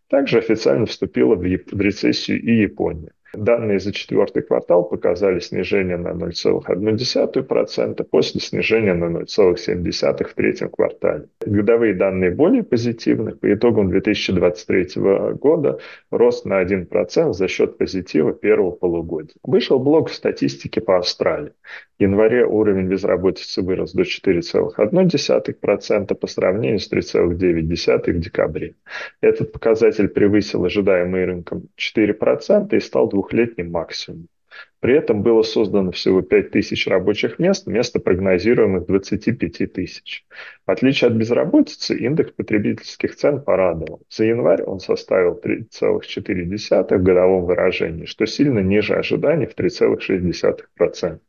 Также 0.09 0.37
официально 0.37 0.85
вступила 0.85 1.35
в 1.35 1.43
рецессию 1.43 2.39
и 2.39 2.61
Япония. 2.61 3.11
Данные 3.33 3.79
за 3.79 3.91
четвертый 3.91 4.43
квартал 4.43 4.83
показали 4.83 5.39
снижение 5.39 5.97
на 5.97 6.09
0,1% 6.09 8.03
после 8.03 8.39
снижения 8.39 8.93
на 8.93 9.05
0,7% 9.05 10.23
в 10.23 10.33
третьем 10.35 10.69
квартале. 10.69 11.25
Годовые 11.43 11.95
данные 11.95 12.29
более 12.29 12.63
позитивны. 12.63 13.35
По 13.35 13.51
итогам 13.51 13.89
2023 13.89 15.01
года 15.33 15.79
рост 16.11 16.45
на 16.45 16.63
1% 16.63 17.33
за 17.33 17.47
счет 17.47 17.79
позитива 17.79 18.33
первого 18.33 18.71
полугодия. 18.71 19.35
Вышел 19.43 19.79
блок 19.79 20.11
статистики 20.11 20.79
по 20.79 20.97
Австралии. 20.97 21.53
В 21.97 22.03
январе 22.03 22.45
уровень 22.45 22.87
безработицы 22.87 23.61
вырос 23.61 23.93
до 23.93 24.03
4,1% 24.03 26.15
по 26.15 26.27
сравнению 26.27 26.79
с 26.79 26.91
3,9% 26.91 28.11
в 28.11 28.19
декабре. 28.19 28.75
Этот 29.21 29.51
показатель 29.51 30.07
превысил 30.07 30.65
ожидаемый 30.65 31.25
рынком 31.25 31.69
4% 31.79 32.75
и 32.75 32.79
стал 32.79 33.09
двухлетним 33.23 33.71
максимумом. 33.71 34.27
При 34.81 34.95
этом 34.95 35.23
было 35.23 35.41
создано 35.41 35.91
всего 35.91 36.21
5 36.21 36.51
тысяч 36.51 36.85
рабочих 36.85 37.39
мест 37.39 37.65
вместо 37.65 37.99
прогнозируемых 37.99 38.85
25 38.85 39.73
тысяч. 39.73 40.25
В 40.67 40.71
отличие 40.71 41.07
от 41.07 41.15
безработицы, 41.15 41.97
индекс 41.97 42.33
потребительских 42.33 43.15
цен 43.15 43.41
порадовал. 43.41 44.01
За 44.09 44.25
январь 44.25 44.61
он 44.61 44.79
составил 44.79 45.41
3,4 45.43 46.97
в 46.97 47.03
годовом 47.03 47.45
выражении, 47.45 48.05
что 48.05 48.27
сильно 48.27 48.59
ниже 48.59 48.93
ожиданий 48.93 49.47
в 49.47 49.55
3,6%. 49.55 51.19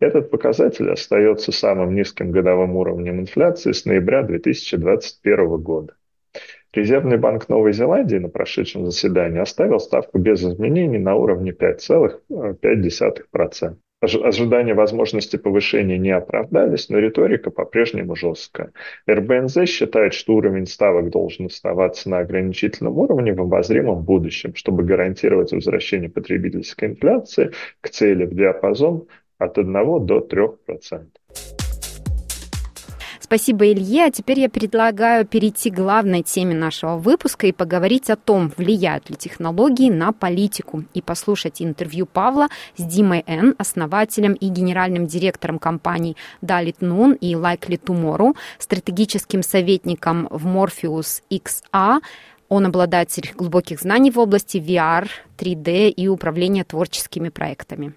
Этот 0.00 0.30
показатель 0.30 0.90
остается 0.90 1.52
самым 1.52 1.94
низким 1.94 2.32
годовым 2.32 2.74
уровнем 2.74 3.20
инфляции 3.20 3.70
с 3.70 3.84
ноября 3.84 4.22
2021 4.24 5.46
года. 5.58 5.94
Резервный 6.74 7.18
банк 7.18 7.48
Новой 7.48 7.72
Зеландии 7.72 8.16
на 8.16 8.28
прошедшем 8.28 8.84
заседании 8.84 9.38
оставил 9.38 9.78
ставку 9.78 10.18
без 10.18 10.42
изменений 10.42 10.98
на 10.98 11.14
уровне 11.14 11.52
5,5%. 11.52 13.76
Ожидания 14.00 14.74
возможности 14.74 15.36
повышения 15.36 15.98
не 15.98 16.10
оправдались, 16.10 16.88
но 16.88 16.98
риторика 16.98 17.52
по-прежнему 17.52 18.16
жесткая. 18.16 18.72
РБНЗ 19.08 19.66
считает, 19.66 20.14
что 20.14 20.34
уровень 20.34 20.66
ставок 20.66 21.10
должен 21.10 21.46
оставаться 21.46 22.10
на 22.10 22.18
ограничительном 22.18 22.98
уровне 22.98 23.32
в 23.32 23.40
обозримом 23.40 24.02
будущем, 24.02 24.56
чтобы 24.56 24.82
гарантировать 24.82 25.52
возвращение 25.52 26.10
потребительской 26.10 26.88
инфляции 26.88 27.52
к 27.80 27.88
цели 27.88 28.24
в 28.26 28.34
диапазон 28.34 29.06
от 29.38 29.58
1 29.58 30.06
до 30.06 30.18
3%. 30.18 31.06
Спасибо, 33.24 33.72
Илье. 33.72 34.04
А 34.04 34.10
теперь 34.10 34.40
я 34.40 34.50
предлагаю 34.50 35.24
перейти 35.24 35.70
к 35.70 35.74
главной 35.74 36.22
теме 36.22 36.54
нашего 36.54 36.98
выпуска 36.98 37.46
и 37.46 37.52
поговорить 37.52 38.10
о 38.10 38.16
том, 38.16 38.52
влияют 38.54 39.08
ли 39.08 39.16
технологии 39.16 39.88
на 39.88 40.12
политику, 40.12 40.84
и 40.92 41.00
послушать 41.00 41.62
интервью 41.62 42.04
Павла 42.04 42.48
с 42.76 42.82
Димой 42.82 43.24
Н, 43.26 43.54
основателем 43.56 44.34
и 44.34 44.48
генеральным 44.48 45.06
директором 45.06 45.58
компаний 45.58 46.18
Dalit 46.42 46.80
Noon 46.80 47.16
и 47.16 47.32
Likely 47.32 47.80
Tomorrow, 47.80 48.36
стратегическим 48.58 49.42
советником 49.42 50.28
в 50.30 50.46
Morpheus 50.46 51.22
XA, 51.30 52.00
он 52.50 52.66
обладатель 52.66 53.32
глубоких 53.34 53.80
знаний 53.80 54.10
в 54.10 54.18
области 54.18 54.58
VR, 54.58 55.08
3D 55.38 55.88
и 55.88 56.08
управления 56.08 56.64
творческими 56.64 57.30
проектами. 57.30 57.94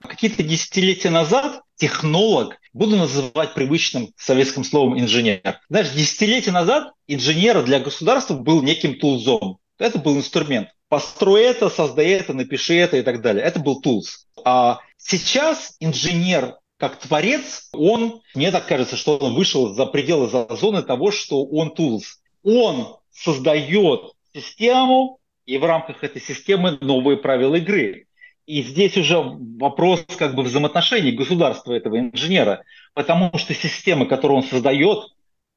Какие-то 0.00 0.42
десятилетия 0.42 1.10
назад 1.10 1.62
технолог, 1.76 2.56
буду 2.76 2.96
называть 2.96 3.54
привычным 3.54 4.10
советским 4.16 4.62
словом 4.62 5.00
инженер. 5.00 5.60
Знаешь, 5.70 5.90
десятилетия 5.90 6.52
назад 6.52 6.92
инженер 7.06 7.62
для 7.64 7.80
государства 7.80 8.34
был 8.34 8.62
неким 8.62 8.98
тулзом. 8.98 9.58
Это 9.78 9.98
был 9.98 10.16
инструмент. 10.16 10.68
Построй 10.88 11.42
это, 11.42 11.70
создай 11.70 12.08
это, 12.08 12.34
напиши 12.34 12.74
это 12.74 12.98
и 12.98 13.02
так 13.02 13.22
далее. 13.22 13.42
Это 13.44 13.60
был 13.60 13.80
тулз. 13.80 14.26
А 14.44 14.80
сейчас 14.98 15.76
инженер 15.80 16.56
как 16.78 16.98
творец, 16.98 17.70
он, 17.72 18.20
мне 18.34 18.50
так 18.50 18.66
кажется, 18.66 18.96
что 18.96 19.16
он 19.16 19.34
вышел 19.34 19.72
за 19.72 19.86
пределы 19.86 20.28
за 20.28 20.46
зоны 20.54 20.82
того, 20.82 21.10
что 21.10 21.44
он 21.46 21.70
тулз. 21.74 22.20
Он 22.42 22.96
создает 23.10 24.12
систему, 24.34 25.18
и 25.46 25.56
в 25.56 25.64
рамках 25.64 26.04
этой 26.04 26.20
системы 26.20 26.76
новые 26.82 27.16
правила 27.16 27.54
игры. 27.54 28.05
И 28.46 28.62
здесь 28.62 28.96
уже 28.96 29.18
вопрос 29.18 30.04
как 30.16 30.36
бы 30.36 30.44
взаимоотношений 30.44 31.12
государства 31.12 31.72
этого 31.72 31.98
инженера, 31.98 32.62
потому 32.94 33.36
что 33.36 33.54
система, 33.54 34.06
которую 34.06 34.38
он 34.38 34.44
создает, 34.44 35.00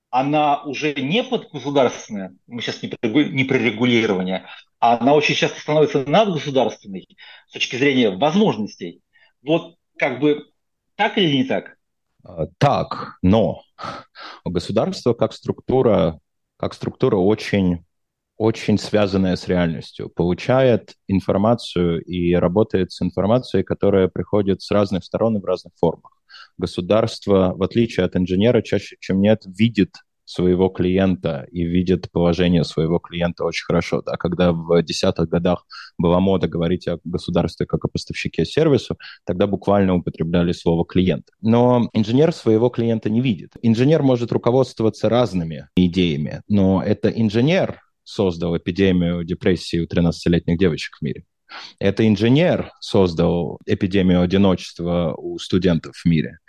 она 0.09 0.63
уже 0.63 0.95
не 0.95 1.23
подгосударственная, 1.23 2.35
мы 2.47 2.61
сейчас 2.61 2.81
не 2.81 2.89
при 3.43 3.57
регулировании, 3.57 4.43
а 4.79 4.97
она 4.97 5.13
очень 5.13 5.35
часто 5.35 5.59
становится 5.59 6.03
надгосударственной 6.09 7.07
с 7.47 7.53
точки 7.53 7.75
зрения 7.75 8.09
возможностей. 8.09 9.01
Вот 9.43 9.75
как 9.97 10.19
бы 10.19 10.47
так 10.95 11.17
или 11.19 11.37
не 11.37 11.43
так? 11.43 11.77
А, 12.23 12.47
так, 12.57 13.19
но 13.21 13.61
государство 14.43 15.13
как 15.13 15.33
структура, 15.33 16.19
как 16.57 16.73
структура 16.73 17.17
очень 17.17 17.85
очень 18.39 18.77
связанная 18.77 19.35
с 19.35 19.47
реальностью, 19.49 20.09
получает 20.09 20.95
информацию 21.09 22.01
и 22.01 22.33
работает 22.33 22.91
с 22.93 23.01
информацией, 23.01 23.63
которая 23.63 24.07
приходит 24.07 24.61
с 24.61 24.71
разных 24.71 25.03
сторон 25.03 25.37
и 25.37 25.41
в 25.41 25.45
разных 25.45 25.73
формах. 25.77 26.13
государство, 26.57 27.53
в 27.55 27.63
отличие 27.63 28.05
от 28.05 28.15
инженера, 28.15 28.61
чаще, 28.61 28.95
чем 28.99 29.21
нет, 29.21 29.43
видит 29.45 29.95
своего 30.25 30.69
клиента 30.69 31.47
и 31.51 31.63
видит 31.63 32.11
положение 32.11 32.63
своего 32.63 32.99
клиента 32.99 33.43
очень 33.43 33.65
хорошо. 33.65 34.01
Да? 34.01 34.15
Когда 34.15 34.51
в 34.51 34.81
десятых 34.83 35.27
годах 35.27 35.65
была 35.97 36.19
мода 36.19 36.47
говорить 36.47 36.87
о 36.87 36.99
государстве 37.03 37.65
как 37.65 37.83
о 37.85 37.87
поставщике 37.87 38.45
сервису, 38.45 38.97
тогда 39.25 39.47
буквально 39.47 39.95
употребляли 39.95 40.51
слово 40.51 40.85
«клиент». 40.85 41.25
Но 41.41 41.89
инженер 41.93 42.31
своего 42.31 42.69
клиента 42.69 43.09
не 43.09 43.21
видит. 43.21 43.53
Инженер 43.61 44.03
может 44.03 44.31
руководствоваться 44.31 45.09
разными 45.09 45.67
идеями, 45.75 46.41
но 46.47 46.83
это 46.83 47.09
инженер 47.09 47.79
создал 48.09 48.57
эпидемию 48.57 49.23
депрессии 49.23 49.79
у 49.79 49.85
13-летних 49.85 50.57
девочек 50.57 50.97
в 50.97 51.01
мире. 51.01 51.23
Это 51.79 52.07
инженер 52.07 52.71
создал 52.79 53.59
эпидемию 53.65 54.21
одиночества 54.21 55.13
у 55.17 55.39
студентов 55.39 55.95
в 55.95 56.05
мире. 56.05 56.39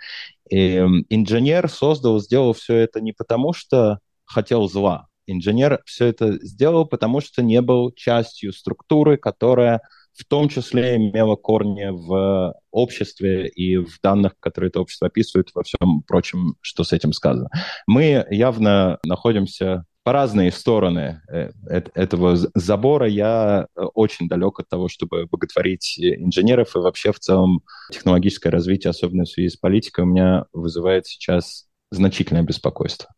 И 0.49 0.77
инженер 1.09 1.69
создал, 1.69 2.19
сделал 2.19 2.53
все 2.53 2.75
это 2.75 3.01
не 3.01 3.13
потому, 3.13 3.53
что 3.53 3.99
хотел 4.25 4.67
зла. 4.67 5.07
Инженер 5.27 5.81
все 5.85 6.07
это 6.07 6.33
сделал, 6.45 6.85
потому 6.85 7.21
что 7.21 7.41
не 7.41 7.61
был 7.61 7.91
частью 7.93 8.53
структуры, 8.53 9.17
которая 9.17 9.81
в 10.13 10.25
том 10.25 10.49
числе 10.49 10.97
имела 10.97 11.35
корни 11.35 11.87
в 11.89 12.53
обществе 12.71 13.47
и 13.47 13.77
в 13.77 13.99
данных, 14.03 14.33
которые 14.39 14.69
это 14.69 14.81
общество 14.81 15.07
описывает, 15.07 15.49
во 15.53 15.63
всем 15.63 16.03
прочем, 16.05 16.55
что 16.61 16.83
с 16.83 16.91
этим 16.91 17.13
сказано. 17.13 17.49
Мы 17.87 18.25
явно 18.29 18.99
находимся 19.05 19.85
по 20.03 20.13
разные 20.13 20.51
стороны 20.51 21.21
э, 21.31 21.51
этого 21.93 22.35
забора. 22.35 23.07
Я 23.07 23.67
э, 23.75 23.81
очень 23.93 24.27
далек 24.27 24.59
от 24.59 24.67
того, 24.67 24.87
чтобы 24.87 25.27
боготворить 25.27 25.99
инженеров 25.99 26.75
и 26.75 26.79
вообще 26.79 27.11
в 27.11 27.19
целом 27.19 27.61
технологическое 27.91 28.51
развитие, 28.51 28.89
особенно 28.89 29.25
в 29.25 29.29
связи 29.29 29.49
с 29.49 29.57
политикой, 29.57 30.05
у 30.05 30.07
меня 30.07 30.45
вызывает 30.53 31.05
сейчас 31.05 31.67
значительное 31.91 32.43
беспокойство. 32.43 33.09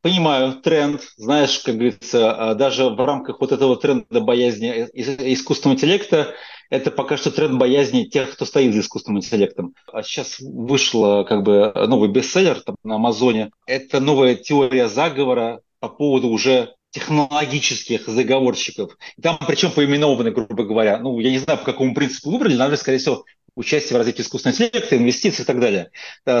Понимаю, 0.00 0.54
тренд, 0.62 1.00
знаешь, 1.16 1.58
как 1.60 1.74
говорится, 1.74 2.32
а 2.32 2.54
даже 2.54 2.88
в 2.88 3.04
рамках 3.04 3.40
вот 3.40 3.50
этого 3.50 3.76
тренда 3.76 4.20
боязни 4.20 4.68
искусственного 4.92 5.76
интеллекта, 5.76 6.34
это 6.70 6.90
пока 6.90 7.16
что 7.16 7.30
тренд 7.30 7.58
боязни 7.58 8.04
тех, 8.04 8.32
кто 8.32 8.44
стоит 8.44 8.74
за 8.74 8.80
искусственным 8.80 9.18
интеллектом. 9.18 9.74
А 9.92 10.02
сейчас 10.02 10.38
вышла 10.38 11.24
как 11.24 11.42
бы 11.42 11.72
новый 11.74 12.10
бестселлер 12.10 12.60
там, 12.60 12.76
на 12.84 12.96
Амазоне. 12.96 13.50
Это 13.66 13.98
новая 13.98 14.34
теория 14.34 14.88
заговора 14.88 15.62
по 15.80 15.88
поводу 15.88 16.28
уже 16.28 16.74
технологических 16.90 18.06
заговорщиков. 18.06 18.96
Там 19.22 19.38
причем 19.46 19.70
поименованы, 19.70 20.30
грубо 20.30 20.64
говоря, 20.64 20.98
ну, 20.98 21.18
я 21.20 21.30
не 21.30 21.38
знаю, 21.38 21.58
по 21.58 21.64
какому 21.66 21.94
принципу 21.94 22.30
выбрали, 22.30 22.54
наверное, 22.54 22.78
скорее 22.78 22.98
всего, 22.98 23.24
участие 23.54 23.94
в 23.94 23.98
развитии 23.98 24.22
искусственного 24.22 24.54
интеллекта, 24.56 24.96
инвестиций 24.96 25.42
и 25.42 25.46
так 25.46 25.60
далее. 25.60 25.90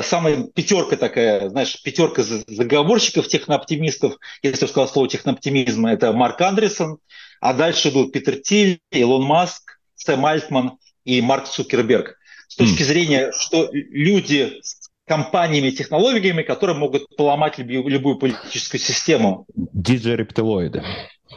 Самая 0.02 0.44
пятерка 0.44 0.96
такая, 0.96 1.50
знаешь, 1.50 1.82
пятерка 1.82 2.22
заговорщиков, 2.22 3.28
технооптимистов, 3.28 4.16
если 4.42 4.64
я 4.64 4.68
сказал 4.68 4.88
слово 4.88 5.08
технооптимизм, 5.08 5.84
это 5.86 6.12
Марк 6.12 6.40
Андерсон, 6.40 6.98
а 7.40 7.54
дальше 7.54 7.90
идут 7.90 8.12
Питер 8.12 8.36
Тиль, 8.36 8.80
Илон 8.90 9.24
Маск, 9.24 9.80
Сэм 9.96 10.24
Альтман 10.24 10.78
и 11.04 11.20
Марк 11.20 11.48
Цукерберг. 11.48 12.16
С 12.46 12.56
точки 12.56 12.82
зрения, 12.84 13.32
что 13.32 13.68
люди 13.72 14.60
компаниями, 15.08 15.70
технологиями, 15.70 16.42
которые 16.42 16.76
могут 16.76 17.16
поломать 17.16 17.58
любую, 17.58 17.88
любую 17.88 18.18
политическую 18.18 18.80
систему. 18.80 19.46
Диджей-рептилоиды. 19.54 20.82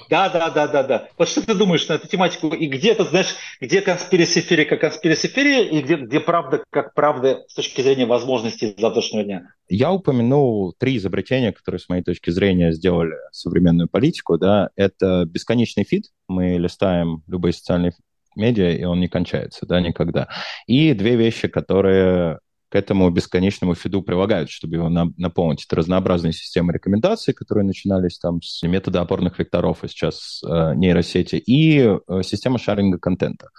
Да, 0.09 0.29
да, 0.29 0.49
да, 0.49 0.67
да, 0.67 0.83
да. 0.83 1.07
Вот 1.17 1.29
что 1.29 1.45
ты 1.45 1.53
думаешь 1.53 1.87
на 1.87 1.93
эту 1.93 2.07
тематику? 2.07 2.49
И 2.49 2.67
где 2.67 2.95
тут, 2.95 3.09
знаешь, 3.09 3.35
где 3.59 3.81
конспирисиферия 3.81 4.65
как 4.65 4.81
конспирисиферия, 4.81 5.63
и 5.63 5.81
где, 5.81 5.95
где 5.95 6.19
правда 6.19 6.63
как 6.69 6.93
правда 6.93 7.43
с 7.47 7.53
точки 7.53 7.81
зрения 7.81 8.05
возможностей 8.05 8.73
завтрашнего 8.77 9.23
дня? 9.23 9.43
Я 9.69 9.91
упомянул 9.91 10.73
три 10.77 10.97
изобретения, 10.97 11.51
которые, 11.51 11.79
с 11.79 11.89
моей 11.89 12.03
точки 12.03 12.29
зрения, 12.29 12.71
сделали 12.71 13.15
современную 13.31 13.89
политику. 13.89 14.37
Да. 14.37 14.69
Это 14.75 15.25
бесконечный 15.25 15.83
фид. 15.83 16.05
Мы 16.27 16.57
листаем 16.57 17.23
любые 17.27 17.53
социальные 17.53 17.93
медиа, 18.35 18.71
и 18.71 18.83
он 18.83 18.99
не 18.99 19.07
кончается, 19.07 19.65
да, 19.65 19.81
никогда. 19.81 20.29
И 20.67 20.93
две 20.93 21.15
вещи, 21.15 21.47
которые 21.47 22.39
к 22.71 22.75
этому 22.75 23.09
бесконечному 23.09 23.75
фиду 23.75 24.01
прилагают, 24.01 24.49
чтобы 24.49 24.75
его 24.77 24.87
на, 24.87 25.11
наполнить. 25.17 25.65
Это 25.65 25.75
разнообразные 25.75 26.31
системы 26.31 26.71
рекомендаций, 26.71 27.33
которые 27.33 27.65
начинались 27.65 28.17
там 28.17 28.41
с 28.41 28.63
метода 28.63 29.01
опорных 29.01 29.39
векторов 29.39 29.83
и 29.83 29.89
сейчас 29.89 30.41
э, 30.41 30.73
нейросети, 30.75 31.35
и 31.35 31.79
э, 31.81 31.97
система 32.23 32.57
шаринга 32.57 32.97
контента. 32.97 33.49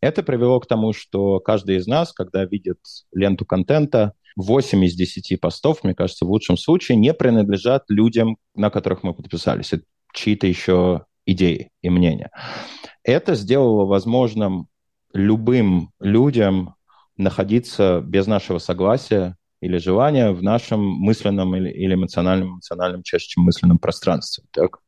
Это 0.00 0.22
привело 0.22 0.60
к 0.60 0.66
тому, 0.66 0.94
что 0.94 1.40
каждый 1.40 1.76
из 1.76 1.86
нас, 1.86 2.14
когда 2.14 2.46
видит 2.46 2.78
ленту 3.12 3.44
контента, 3.44 4.14
8 4.36 4.82
из 4.86 4.94
10 4.94 5.38
постов, 5.38 5.84
мне 5.84 5.94
кажется, 5.94 6.24
в 6.24 6.30
лучшем 6.30 6.56
случае 6.56 6.96
не 6.96 7.12
принадлежат 7.12 7.84
людям, 7.88 8.38
на 8.54 8.70
которых 8.70 9.02
мы 9.02 9.12
подписались. 9.12 9.74
Это 9.74 9.84
чьи-то 10.14 10.46
еще 10.46 11.04
идеи 11.26 11.68
и 11.82 11.90
мнения. 11.90 12.30
Это 13.02 13.34
сделало 13.34 13.84
возможным 13.84 14.68
любым 15.12 15.90
людям 16.00 16.76
находиться 17.16 18.00
без 18.04 18.26
нашего 18.26 18.58
согласия 18.58 19.36
или 19.60 19.78
желания 19.78 20.30
в 20.32 20.42
нашем 20.42 20.80
мысленном 20.80 21.56
или, 21.56 21.70
или 21.70 21.94
эмоциональном, 21.94 22.54
эмоциональном, 22.54 23.02
чаще, 23.02 23.28
чем 23.28 23.44
мысленном 23.44 23.78
пространстве. 23.78 24.44
Так? 24.50 24.78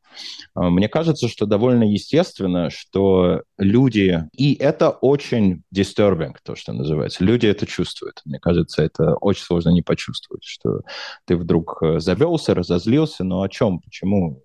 А, 0.53 0.69
мне 0.69 0.87
кажется, 0.87 1.27
что 1.27 1.45
довольно 1.45 1.83
естественно, 1.83 2.69
что 2.69 3.43
люди, 3.57 4.23
и 4.33 4.53
это 4.55 4.89
очень 4.89 5.63
disturbing, 5.73 6.33
то, 6.43 6.55
что 6.55 6.73
называется, 6.73 7.23
люди 7.23 7.47
это 7.47 7.65
чувствуют. 7.65 8.21
Мне 8.25 8.39
кажется, 8.39 8.83
это 8.83 9.15
очень 9.15 9.43
сложно 9.43 9.69
не 9.69 9.81
почувствовать, 9.81 10.43
что 10.43 10.81
ты 11.25 11.37
вдруг 11.37 11.81
э, 11.81 11.99
завелся, 11.99 12.53
разозлился, 12.53 13.23
но 13.23 13.41
о 13.41 13.49
чем, 13.49 13.79
почему, 13.79 14.41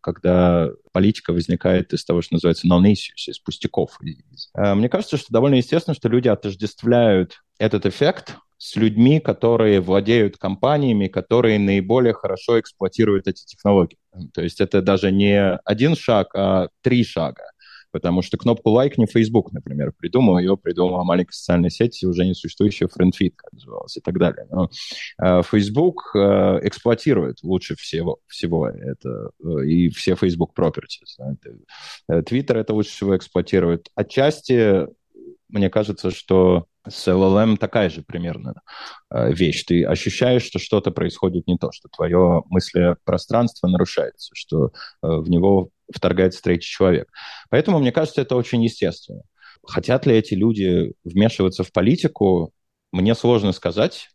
когда 0.00 0.70
политика 0.92 1.32
возникает 1.32 1.92
из 1.92 2.04
того, 2.04 2.22
что 2.22 2.34
называется 2.34 2.66
non-issues, 2.68 3.28
из 3.28 3.38
пустяков. 3.38 3.98
Э, 4.56 4.74
мне 4.74 4.88
кажется, 4.88 5.16
что 5.16 5.32
довольно 5.32 5.56
естественно, 5.56 5.94
что 5.94 6.08
люди 6.08 6.28
отождествляют 6.28 7.42
этот 7.58 7.86
эффект 7.86 8.36
с 8.58 8.76
людьми, 8.76 9.20
которые 9.20 9.80
владеют 9.80 10.38
компаниями, 10.38 11.08
которые 11.08 11.58
наиболее 11.58 12.14
хорошо 12.14 12.58
эксплуатируют 12.58 13.26
эти 13.26 13.44
технологии. 13.44 13.98
То 14.32 14.42
есть 14.42 14.60
это 14.60 14.80
даже 14.80 15.12
не 15.12 15.56
один 15.64 15.94
шаг, 15.94 16.34
а 16.34 16.68
три 16.82 17.04
шага 17.04 17.44
потому 17.96 18.20
что 18.20 18.36
кнопку 18.36 18.68
лайк 18.68 18.98
не 18.98 19.06
Facebook, 19.06 19.52
например, 19.52 19.90
придумал, 19.90 20.38
ее 20.38 20.58
придумала 20.58 21.02
маленькая 21.02 21.32
социальная 21.32 21.70
сеть, 21.70 22.04
уже 22.04 22.26
не 22.26 22.34
существующая 22.34 22.88
FriendFeed, 22.88 23.32
как 23.34 23.54
называлась, 23.54 23.96
и 23.96 24.00
так 24.00 24.18
далее. 24.18 24.46
Но 24.50 24.68
э, 25.24 25.42
Facebook 25.42 26.10
э, 26.14 26.60
эксплуатирует 26.62 27.42
лучше 27.42 27.74
всего, 27.74 28.18
всего 28.26 28.68
это, 28.68 29.30
э, 29.42 29.64
и 29.64 29.88
все 29.88 30.14
Facebook 30.14 30.52
properties. 30.54 31.16
Это, 31.18 32.20
Twitter 32.20 32.58
это 32.58 32.74
лучше 32.74 32.90
всего 32.90 33.16
эксплуатирует. 33.16 33.88
Отчасти 33.94 34.88
мне 35.48 35.70
кажется, 35.70 36.10
что 36.10 36.66
с 36.88 37.08
LLM 37.08 37.56
такая 37.56 37.90
же 37.90 38.02
примерно 38.02 38.54
э, 39.10 39.32
вещь. 39.32 39.64
Ты 39.64 39.84
ощущаешь, 39.84 40.42
что 40.42 40.58
что-то 40.58 40.90
происходит 40.90 41.46
не 41.46 41.58
то, 41.58 41.70
что 41.72 41.88
твое 41.88 42.42
мыслепространство 42.46 43.68
нарушается, 43.68 44.30
что 44.34 44.66
э, 44.66 44.70
в 45.02 45.28
него 45.28 45.70
вторгается 45.92 46.42
третий 46.42 46.68
человек. 46.68 47.08
Поэтому, 47.50 47.78
мне 47.78 47.92
кажется, 47.92 48.22
это 48.22 48.36
очень 48.36 48.62
естественно. 48.62 49.22
Хотят 49.66 50.06
ли 50.06 50.14
эти 50.14 50.34
люди 50.34 50.92
вмешиваться 51.04 51.64
в 51.64 51.72
политику, 51.72 52.52
мне 52.92 53.14
сложно 53.14 53.52
сказать, 53.52 54.08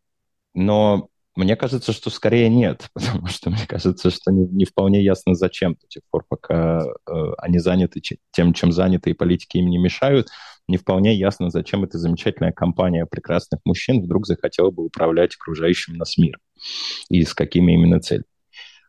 но 0.53 1.09
мне 1.35 1.55
кажется, 1.55 1.93
что 1.93 2.09
скорее 2.09 2.49
нет, 2.49 2.89
потому 2.93 3.27
что 3.27 3.49
мне 3.49 3.65
кажется, 3.67 4.09
что 4.09 4.31
не, 4.31 4.45
не 4.47 4.65
вполне 4.65 5.01
ясно, 5.03 5.35
зачем 5.35 5.73
до 5.73 5.87
тех 5.87 6.03
пор, 6.09 6.25
пока 6.27 6.83
э, 6.83 7.13
они 7.37 7.59
заняты 7.59 8.01
тем, 8.31 8.53
чем 8.53 8.71
заняты, 8.71 9.11
и 9.11 9.13
политики 9.13 9.57
им 9.57 9.69
не 9.69 9.77
мешают, 9.77 10.27
не 10.67 10.77
вполне 10.77 11.13
ясно, 11.15 11.49
зачем 11.49 11.83
эта 11.83 11.97
замечательная 11.97 12.51
компания 12.51 13.05
прекрасных 13.05 13.61
мужчин 13.65 14.01
вдруг 14.01 14.25
захотела 14.25 14.71
бы 14.71 14.85
управлять 14.85 15.35
окружающим 15.35 15.95
нас 15.95 16.17
миром 16.17 16.39
и 17.09 17.23
с 17.23 17.33
какими 17.33 17.73
именно 17.73 17.99
целями. 17.99 18.25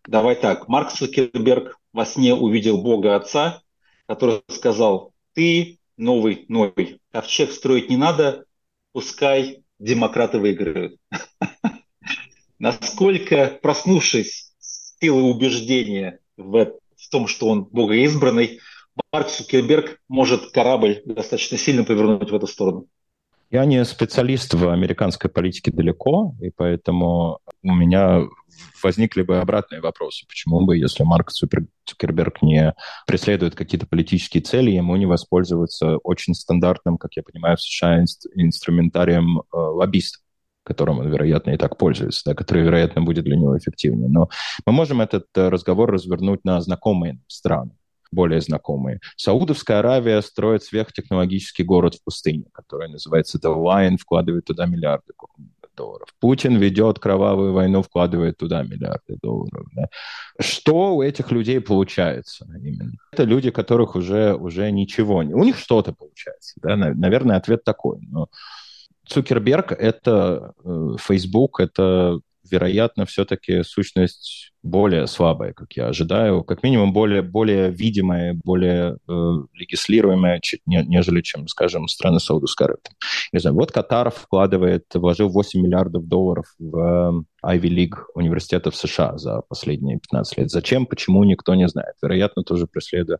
Давай 0.06 0.34
так. 0.34 0.68
Марк 0.68 0.92
Цукерберг 0.92 1.78
во 1.92 2.04
сне 2.04 2.34
увидел 2.34 2.82
Бога 2.82 3.16
Отца, 3.16 3.62
который 4.06 4.42
сказал, 4.48 5.12
ты 5.34 5.78
новый 5.96 6.44
Ной, 6.48 7.00
ковчег 7.12 7.52
строить 7.52 7.88
не 7.88 7.96
надо, 7.96 8.44
пускай 8.92 9.64
демократы 9.78 10.38
выиграют. 10.38 10.96
Насколько, 12.58 13.58
проснувшись 13.62 14.52
силой 14.58 15.30
убеждения 15.30 16.18
в, 16.36 16.72
в 16.96 17.10
том, 17.10 17.26
что 17.26 17.48
он 17.48 17.64
богоизбранный, 17.64 18.60
Марк 19.12 19.28
Цукерберг 19.28 19.98
может 20.08 20.50
корабль 20.52 21.02
достаточно 21.04 21.58
сильно 21.58 21.84
повернуть 21.84 22.30
в 22.30 22.34
эту 22.34 22.46
сторону? 22.46 22.86
Я 23.50 23.66
не 23.66 23.84
специалист 23.84 24.54
в 24.54 24.70
американской 24.70 25.28
политике 25.28 25.70
далеко, 25.70 26.34
и 26.40 26.48
поэтому 26.48 27.38
у 27.62 27.74
меня 27.74 28.22
возникли 28.82 29.20
бы 29.20 29.38
обратные 29.40 29.82
вопросы. 29.82 30.26
Почему 30.26 30.64
бы, 30.64 30.78
если 30.78 31.02
Марк 31.02 31.30
Цукерберг 31.30 32.40
не 32.40 32.74
преследует 33.06 33.54
какие-то 33.54 33.86
политические 33.86 34.42
цели, 34.42 34.70
ему 34.70 34.96
не 34.96 35.04
воспользоваться 35.04 35.98
очень 35.98 36.34
стандартным, 36.34 36.96
как 36.96 37.14
я 37.14 37.22
понимаю, 37.22 37.58
в 37.58 37.60
США 37.60 38.02
инструментарием 38.34 39.40
э, 39.40 39.42
лоббистов? 39.52 40.22
которым 40.64 41.00
он, 41.00 41.08
вероятно, 41.10 41.50
и 41.50 41.56
так 41.56 41.76
пользуется, 41.76 42.22
да, 42.24 42.34
который, 42.36 42.62
вероятно, 42.62 43.02
будет 43.02 43.24
для 43.24 43.36
него 43.36 43.58
эффективнее. 43.58 44.08
Но 44.08 44.28
мы 44.64 44.72
можем 44.72 45.00
этот 45.00 45.26
э, 45.34 45.48
разговор 45.48 45.90
развернуть 45.90 46.44
на 46.44 46.60
знакомые 46.60 47.18
страны 47.26 47.72
более 48.12 48.40
знакомые. 48.40 49.00
Саудовская 49.16 49.80
Аравия 49.80 50.20
строит 50.22 50.62
сверхтехнологический 50.62 51.64
город 51.64 51.96
в 51.96 52.04
пустыне, 52.04 52.44
который 52.52 52.88
называется 52.88 53.38
The 53.38 53.96
вкладывает 53.98 54.44
туда 54.44 54.66
миллиарды 54.66 55.12
долларов. 55.74 56.08
Путин 56.20 56.56
ведет 56.56 56.98
кровавую 56.98 57.52
войну, 57.52 57.82
вкладывает 57.82 58.36
туда 58.36 58.62
миллиарды 58.62 59.16
долларов. 59.22 59.66
Да. 59.72 59.88
Что 60.38 60.94
у 60.96 61.02
этих 61.02 61.30
людей 61.30 61.60
получается 61.60 62.46
именно? 62.62 62.92
Это 63.12 63.24
люди, 63.24 63.50
которых 63.50 63.96
уже, 63.96 64.34
уже 64.34 64.70
ничего 64.70 65.22
не... 65.22 65.34
У 65.34 65.44
них 65.44 65.58
что-то 65.58 65.92
получается. 65.92 66.54
Да? 66.62 66.76
Наверное, 66.76 67.36
ответ 67.36 67.64
такой. 67.64 67.98
Но 68.02 68.28
Цукерберг— 69.06 69.72
это 69.78 70.52
э, 70.64 70.96
Facebook, 71.00 71.60
это, 71.60 72.20
вероятно, 72.50 73.06
все-таки 73.06 73.62
сущность 73.62 74.52
более 74.62 75.06
слабая, 75.06 75.52
как 75.52 75.72
я 75.72 75.88
ожидаю, 75.88 76.44
как 76.44 76.62
минимум 76.62 76.92
более, 76.92 77.22
более 77.22 77.70
видимая, 77.70 78.34
более 78.44 78.96
э, 79.08 79.32
легислируемая, 79.54 80.40
нежели 80.66 81.20
чем, 81.20 81.48
скажем, 81.48 81.88
страны 81.88 82.20
Саудовской 82.20 82.66
Аравии. 82.66 82.80
Не 83.32 83.40
знаю, 83.40 83.56
вот 83.56 83.72
Катар 83.72 84.10
вкладывает, 84.10 84.84
вложил 84.94 85.28
8 85.30 85.60
миллиардов 85.60 86.06
долларов 86.06 86.46
в 86.58 87.24
э, 87.44 87.56
Ivy 87.56 87.68
League 87.68 87.98
университетов 88.14 88.76
США 88.76 89.18
за 89.18 89.42
последние 89.48 89.98
15 89.98 90.38
лет. 90.38 90.50
Зачем, 90.50 90.86
почему, 90.86 91.24
никто 91.24 91.54
не 91.54 91.68
знает. 91.68 91.94
Вероятно, 92.02 92.44
тоже 92.44 92.66
преследуя 92.66 93.18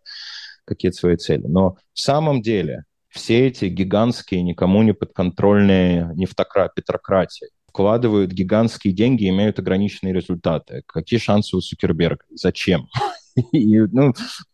какие-то 0.65 0.97
свои 0.97 1.17
цели. 1.17 1.47
Но 1.47 1.77
в 1.93 2.01
самом 2.01 2.41
деле 2.41 2.85
все 3.09 3.49
эти 3.49 3.67
гигантские, 3.67 4.43
никому 4.43 4.83
не 4.83 4.95
подконтрольные 4.95 6.13
нефтокра... 6.15 6.71
петрократии 6.75 7.49
вкладывают 7.73 8.33
гигантские 8.33 8.93
деньги 8.93 9.25
и 9.25 9.31
имеют 9.31 9.59
ограниченные 9.59 10.13
результаты. 10.13 10.83
Какие 10.87 11.19
шансы 11.19 11.57
у 11.57 11.61
Цукерберга? 11.61 12.23
Зачем? 12.31 12.89
И, 13.53 13.79
ну, 13.79 14.13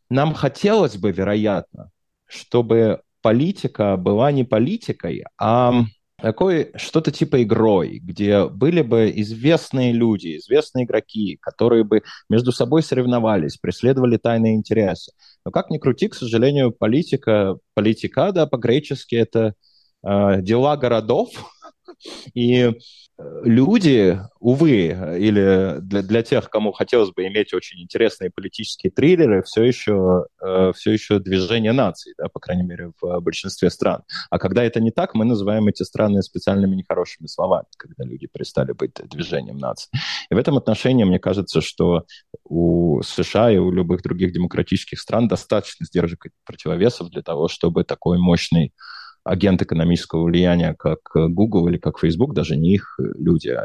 нам 0.09 0.35
хотелось 0.35 0.97
бы, 0.97 1.11
вероятно, 1.11 1.91
чтобы 2.27 3.01
политика 3.21 3.97
была 3.97 4.31
не 4.31 4.45
политикой, 4.45 5.25
а 5.37 5.83
такой 6.21 6.71
что-то 6.77 7.11
типа 7.11 7.43
игрой, 7.43 7.99
где 7.99 8.47
были 8.47 8.83
бы 8.83 9.13
известные 9.17 9.93
люди, 9.93 10.37
известные 10.37 10.85
игроки, 10.85 11.39
которые 11.41 11.83
бы 11.83 12.03
между 12.29 12.53
собой 12.53 12.85
соревновались, 12.85 13.57
преследовали 13.57 14.17
тайные 14.17 14.55
интересы. 14.55 15.13
Но 15.45 15.51
как 15.51 15.71
ни 15.71 15.79
крути, 15.79 16.07
к 16.07 16.15
сожалению, 16.15 16.71
политика, 16.71 17.57
политика, 17.75 18.31
да, 18.31 18.47
по-гречески 18.47 19.17
это 19.17 19.55
э, 20.07 20.41
дела 20.41 20.77
городов, 20.77 21.31
и 22.35 22.73
люди, 23.43 24.21
увы, 24.39 24.97
или 25.19 25.81
для, 25.81 26.03
для 26.03 26.23
тех, 26.23 26.49
кому 26.51 26.73
хотелось 26.73 27.11
бы 27.11 27.27
иметь 27.27 27.53
очень 27.53 27.81
интересные 27.81 28.31
политические 28.31 28.93
триллеры, 28.93 29.43
все 29.43 29.65
еще, 29.65 30.27
э, 30.41 30.73
все 30.77 30.93
еще 30.93 31.19
движение 31.19 31.73
наций, 31.73 32.15
да, 32.17 32.29
по 32.29 32.39
крайней 32.39 32.63
мере, 32.63 32.93
в 33.01 33.21
большинстве 33.21 33.71
стран. 33.71 34.03
А 34.31 34.39
когда 34.39 34.63
это 34.63 34.81
не 34.81 34.93
так, 34.93 35.15
мы 35.15 35.25
называем 35.25 35.67
эти 35.67 35.83
страны 35.83 36.23
специальными 36.23 36.77
нехорошими 36.77 37.27
словами, 37.27 37.67
когда 37.77 38.05
люди 38.05 38.29
перестали 38.29 38.73
быть 38.73 38.93
движением 38.95 39.59
наций. 39.59 39.91
И 40.31 40.35
в 40.35 40.39
этом 40.39 40.57
отношении 40.57 41.05
мне 41.05 41.19
кажется, 41.19 41.61
что 41.61 42.05
у 42.45 43.03
США 43.03 43.51
и 43.51 43.59
у 43.59 43.71
любых 43.73 44.03
других 44.03 44.33
демократических 44.33 45.01
стран 45.01 45.27
достаточно 45.27 45.87
сдержек 45.87 46.27
противовесов 46.45 47.11
для 47.11 47.23
того, 47.23 47.49
чтобы 47.49 47.83
такой 47.83 48.19
мощный 48.19 48.73
агент 49.29 49.61
экономического 49.61 50.25
влияния, 50.25 50.75
как 50.75 51.01
Google 51.15 51.69
или 51.69 51.77
как 51.77 51.99
Facebook, 51.99 52.35
даже 52.35 52.57
не 52.57 52.75
их 52.75 52.99
люди, 52.99 53.49
а, 53.49 53.61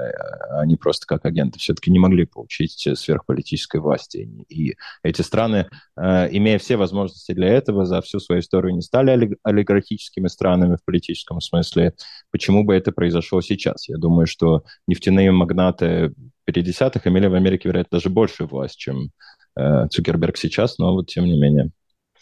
а 0.49 0.59
они 0.61 0.75
просто 0.75 1.07
как 1.07 1.25
агенты 1.25 1.57
все-таки 1.57 1.89
не 1.89 1.99
могли 1.99 2.25
получить 2.25 2.87
сверхполитической 2.95 3.79
власти. 3.79 4.29
И 4.49 4.75
эти 5.03 5.21
страны, 5.21 5.69
э, 5.95 6.27
имея 6.31 6.57
все 6.59 6.75
возможности 6.75 7.31
для 7.31 7.47
этого, 7.47 7.85
за 7.85 8.01
всю 8.01 8.19
свою 8.19 8.41
историю 8.41 8.75
не 8.75 8.81
стали 8.81 9.37
олигархическими 9.43 10.27
странами 10.27 10.75
в 10.75 10.83
политическом 10.83 11.39
смысле. 11.39 11.93
Почему 12.31 12.65
бы 12.65 12.75
это 12.75 12.91
произошло 12.91 13.39
сейчас? 13.41 13.87
Я 13.87 13.97
думаю, 13.97 14.27
что 14.27 14.63
нефтяные 14.87 15.31
магнаты 15.31 16.13
50-х 16.49 17.09
имели 17.09 17.27
в 17.27 17.35
Америке, 17.35 17.69
вероятно, 17.69 17.99
даже 17.99 18.09
большую 18.09 18.49
власть, 18.49 18.77
чем 18.77 19.11
э, 19.55 19.87
Цукерберг 19.89 20.35
сейчас, 20.35 20.77
но 20.77 20.93
вот 20.93 21.07
тем 21.07 21.23
не 21.23 21.39
менее. 21.39 21.71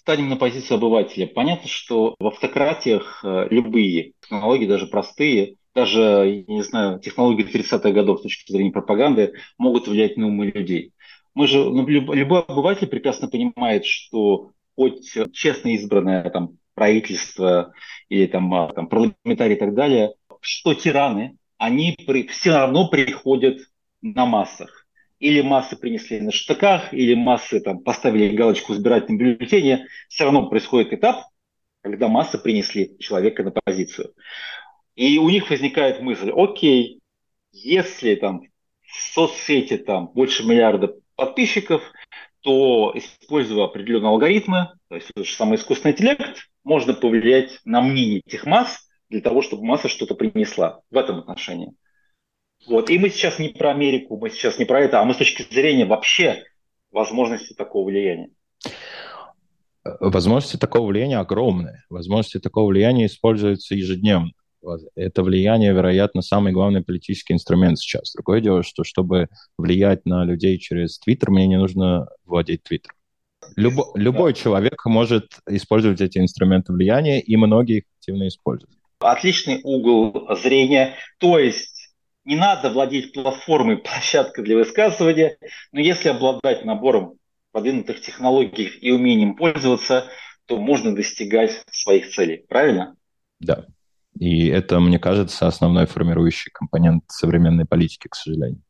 Станем 0.02 0.30
на 0.30 0.36
позицию 0.36 0.78
обывателя. 0.78 1.28
Понятно, 1.28 1.68
что 1.68 2.16
в 2.20 2.26
автократиях 2.26 3.24
э, 3.24 3.46
любые 3.52 4.14
технологии, 4.20 4.66
даже 4.66 4.88
простые, 4.88 5.58
даже, 5.76 6.44
я 6.50 6.56
не 6.56 6.64
знаю, 6.64 7.00
технологии 7.00 7.46
30-х 7.46 7.92
годов 7.92 8.18
с 8.18 8.24
точки 8.24 8.52
зрения 8.52 8.72
пропаганды 8.72 9.34
могут 9.60 9.88
влиять 9.88 10.18
на 10.18 10.26
умы 10.26 10.48
людей. 10.48 10.94
Мы 11.36 11.46
же, 11.46 11.60
ну, 11.60 11.86
любой 11.86 12.40
обыватель 12.40 12.88
прекрасно 12.88 13.28
понимает, 13.28 13.86
что 13.86 14.50
хоть 14.76 15.08
честно 15.34 15.70
избранное 15.76 16.28
там, 16.32 16.58
правительство 16.74 17.72
или 18.10 18.26
там, 18.26 18.52
а, 18.56 18.74
там, 18.74 18.88
парламентарий 18.88 19.56
и 19.56 19.60
так 19.60 19.76
далее, 19.76 20.16
что 20.40 20.74
тираны, 20.74 21.38
они 21.60 21.96
при, 22.08 22.26
все 22.26 22.54
равно 22.54 22.90
приходят 22.90 23.60
на 24.02 24.26
массах 24.26 24.81
или 25.22 25.42
массы 25.42 25.78
принесли 25.78 26.20
на 26.20 26.32
штыках, 26.32 26.94
или 26.94 27.14
массы 27.14 27.62
там, 27.62 27.80
поставили 27.80 28.36
галочку 28.36 28.74
в 28.74 28.76
избирательном 28.76 29.20
бюллетене, 29.20 29.88
все 30.10 30.24
равно 30.24 30.50
происходит 30.50 30.94
этап, 30.94 31.28
когда 31.84 32.08
массы 32.08 32.40
принесли 32.40 32.98
человека 32.98 33.44
на 33.44 33.52
позицию. 33.52 34.14
И 34.96 35.20
у 35.20 35.30
них 35.30 35.50
возникает 35.52 36.02
мысль, 36.02 36.32
окей, 36.36 37.02
если 37.52 38.16
там 38.16 38.42
в 38.82 39.14
соцсети 39.14 39.78
там 39.78 40.08
больше 40.08 40.44
миллиарда 40.44 40.96
подписчиков, 41.16 41.84
то 42.42 42.92
используя 42.96 43.66
определенные 43.66 44.10
алгоритмы, 44.10 44.72
то 44.90 44.96
есть 44.96 45.12
тот 45.14 45.28
же 45.28 45.36
самый 45.36 45.58
искусственный 45.58 45.94
интеллект, 45.94 46.50
можно 46.64 46.96
повлиять 46.96 47.60
на 47.64 47.82
мнение 47.82 48.24
этих 48.26 48.48
масс 48.48 48.90
для 49.10 49.22
того, 49.22 49.44
чтобы 49.44 49.66
масса 49.66 49.88
что-то 49.88 50.16
принесла 50.16 50.82
в 50.90 50.98
этом 50.98 51.20
отношении. 51.20 51.74
Вот. 52.68 52.90
И 52.90 52.98
мы 52.98 53.10
сейчас 53.10 53.40
не 53.40 53.50
про 53.50 53.72
Америку, 53.72 54.18
мы 54.18 54.30
сейчас 54.30 54.60
не 54.60 54.66
про 54.66 54.82
это, 54.82 55.00
а 55.00 55.06
мы 55.06 55.14
с 55.14 55.18
точки 55.18 55.44
зрения 55.52 55.86
вообще 55.86 56.44
возможности 56.92 57.54
такого 57.54 57.88
влияния. 57.88 58.30
Возможности 59.84 60.58
такого 60.58 60.88
влияния 60.88 61.18
огромные. 61.18 61.84
Возможности 61.90 62.40
такого 62.40 62.68
влияния 62.68 63.08
используются 63.08 63.74
ежедневно. 63.74 64.32
Это 64.96 65.24
влияние, 65.24 65.74
вероятно, 65.74 66.22
самый 66.22 66.54
главный 66.54 66.84
политический 66.84 67.34
инструмент 67.34 67.80
сейчас. 67.80 68.14
Другое 68.14 68.42
дело, 68.42 68.62
что 68.62 68.84
чтобы 68.84 69.28
влиять 69.58 70.06
на 70.06 70.24
людей 70.24 70.60
через 70.60 71.00
Твиттер, 71.00 71.32
мне 71.32 71.48
не 71.48 71.58
нужно 71.58 72.08
владеть 72.26 72.62
Твиттером. 72.64 72.96
Любо, 73.56 73.86
любой 73.96 74.34
да. 74.34 74.40
человек 74.40 74.86
может 74.86 75.40
использовать 75.50 76.00
эти 76.00 76.20
инструменты 76.20 76.74
влияния, 76.74 77.20
и 77.20 77.36
многие 77.38 77.80
их 77.80 77.84
активно 77.98 78.28
используют. 78.28 78.72
Отличный 79.00 79.62
угол 79.64 80.28
зрения. 80.44 80.94
То 81.18 81.40
есть 81.40 81.71
не 82.26 82.36
надо 82.36 82.70
владеть 82.70 83.14
платформой, 83.14 83.78
площадкой 83.84 84.44
для 84.44 84.58
высказывания, 84.58 85.38
но 85.72 85.80
если 85.80 86.10
обладать 86.10 86.66
набором 86.66 87.16
продвинутых 87.52 88.02
технологий 88.02 88.66
и 88.66 88.92
умением 88.92 89.36
пользоваться, 89.36 90.06
то 90.46 90.58
можно 90.58 90.96
достигать 90.96 91.64
своих 91.72 92.10
целей. 92.10 92.46
Правильно? 92.48 92.96
Да. 93.40 93.66
И 94.20 94.48
это, 94.48 94.80
мне 94.80 95.00
кажется, 95.00 95.48
основной 95.48 95.86
формирующий 95.86 96.52
компонент 96.52 97.04
современной 97.08 97.66
политики, 97.66 98.08
к 98.08 98.16
сожалению. 98.16 98.62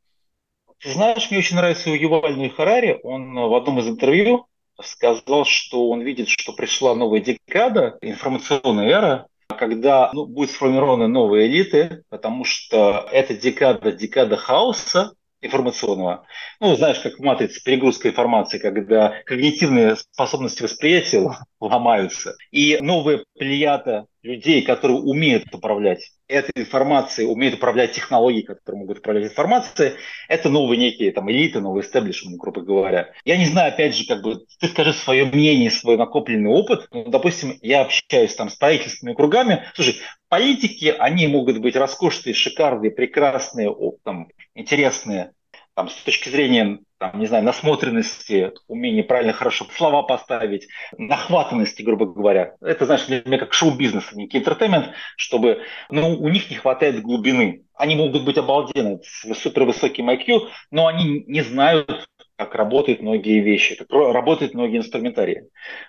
Ты 0.80 0.94
знаешь, 0.94 1.30
мне 1.30 1.40
очень 1.40 1.58
нравится 1.58 1.90
у 1.92 1.94
Юваль 1.94 2.50
Харари. 2.52 3.00
Он 3.04 3.34
в 3.34 3.54
одном 3.54 3.80
из 3.80 3.88
интервью 3.88 4.48
сказал, 4.82 5.46
что 5.46 5.90
он 5.90 6.02
видит, 6.02 6.28
что 6.28 6.54
пришла 6.54 6.96
новая 6.96 7.20
декада, 7.20 7.98
информационная 8.02 8.90
эра, 8.90 9.28
когда 9.52 10.10
ну, 10.14 10.26
будут 10.26 10.52
сформированы 10.52 11.08
новые 11.08 11.48
элиты, 11.48 12.04
потому 12.10 12.44
что 12.46 13.08
это 13.12 13.34
декада, 13.34 13.92
декада 13.92 14.38
хаоса, 14.38 15.14
информационного. 15.42 16.26
Ну, 16.60 16.76
знаешь, 16.76 17.00
как 17.00 17.18
в 17.18 17.24
матрице 17.24 17.64
перегрузка 17.64 18.10
информации, 18.10 18.60
когда 18.60 19.16
когнитивные 19.26 19.96
способности 19.96 20.64
восприятия 20.64 21.28
ломаются. 21.60 22.36
И 22.52 22.78
новая 22.80 23.24
плеяда 23.38 24.06
людей, 24.22 24.62
которые 24.62 25.00
умеют 25.00 25.54
управлять 25.54 26.12
этой 26.32 26.52
информацией, 26.56 27.28
умеют 27.28 27.56
управлять 27.56 27.92
технологией, 27.92 28.44
которые 28.44 28.82
могут 28.82 29.00
управлять 29.00 29.26
информацией, 29.26 29.94
это 30.28 30.50
новые 30.50 30.78
некие 30.78 31.12
там 31.12 31.30
элиты, 31.30 31.60
новые 31.60 31.84
истеблишменты, 31.84 32.38
грубо 32.38 32.62
говоря. 32.62 33.12
Я 33.26 33.38
не 33.38 33.46
знаю, 33.46 33.74
опять 33.74 33.96
же, 33.96 34.06
как 34.06 34.22
бы, 34.22 34.46
ты 34.60 34.68
скажи 34.68 34.94
свое 34.94 35.26
мнение, 35.26 35.70
свой 35.70 35.98
накопленный 35.98 36.50
опыт. 36.50 36.88
Ну, 36.92 37.06
допустим, 37.10 37.58
я 37.62 37.82
общаюсь 37.82 38.36
там 38.36 38.50
с 38.50 38.56
правительственными 38.56 39.16
кругами. 39.16 39.66
Слушай, 39.76 39.98
политики, 40.30 40.94
они 40.98 41.28
могут 41.28 41.60
быть 41.60 41.76
роскошные, 41.76 42.34
шикарные, 42.34 42.92
прекрасные, 42.92 43.76
там, 44.04 44.30
интересные. 44.56 45.34
Там, 45.76 45.90
с 45.90 45.96
точки 45.96 46.30
зрения, 46.30 46.80
там, 46.98 47.20
не 47.20 47.26
знаю, 47.26 47.44
насмотренности, 47.44 48.52
умения 48.68 49.04
правильно 49.04 49.34
хорошо 49.34 49.66
слова 49.76 50.04
поставить, 50.04 50.68
нахватанности, 50.98 51.82
грубо 51.82 52.06
говоря. 52.06 52.56
Это, 52.62 52.86
знаешь, 52.86 53.06
для 53.06 53.22
меня 53.24 53.38
как 53.38 53.54
шоу-бизнес, 53.54 54.10
а 54.12 54.16
некий 54.16 54.40
интертеймент, 54.40 54.94
чтобы, 55.16 55.62
ну, 55.90 56.18
у 56.20 56.30
них 56.30 56.50
не 56.50 56.58
хватает 56.58 57.02
глубины. 57.02 57.64
Они 57.74 57.96
могут 57.96 58.24
быть 58.24 58.38
обалденны, 58.38 59.00
с 59.04 59.34
супервысоким 59.34 60.10
IQ, 60.10 60.50
но 60.70 60.88
они 60.88 61.24
не 61.28 61.42
знают 61.42 62.08
как 62.42 62.56
работают 62.56 63.02
многие 63.02 63.40
вещи, 63.40 63.76
как 63.76 63.88
работают 63.92 64.56
многие 64.56 64.78
инструментарии. 64.78 65.44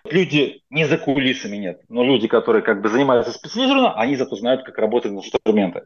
Люди 0.04 0.60
не 0.68 0.84
за 0.84 0.98
кулисами 0.98 1.56
нет, 1.56 1.80
но 1.88 2.04
люди, 2.04 2.28
которые 2.28 2.62
как 2.62 2.82
бы 2.82 2.90
занимаются 2.90 3.32
специализированно, 3.32 3.94
они 3.94 4.16
зато 4.16 4.36
знают, 4.36 4.62
как 4.62 4.76
работают 4.76 5.16
инструменты. 5.16 5.84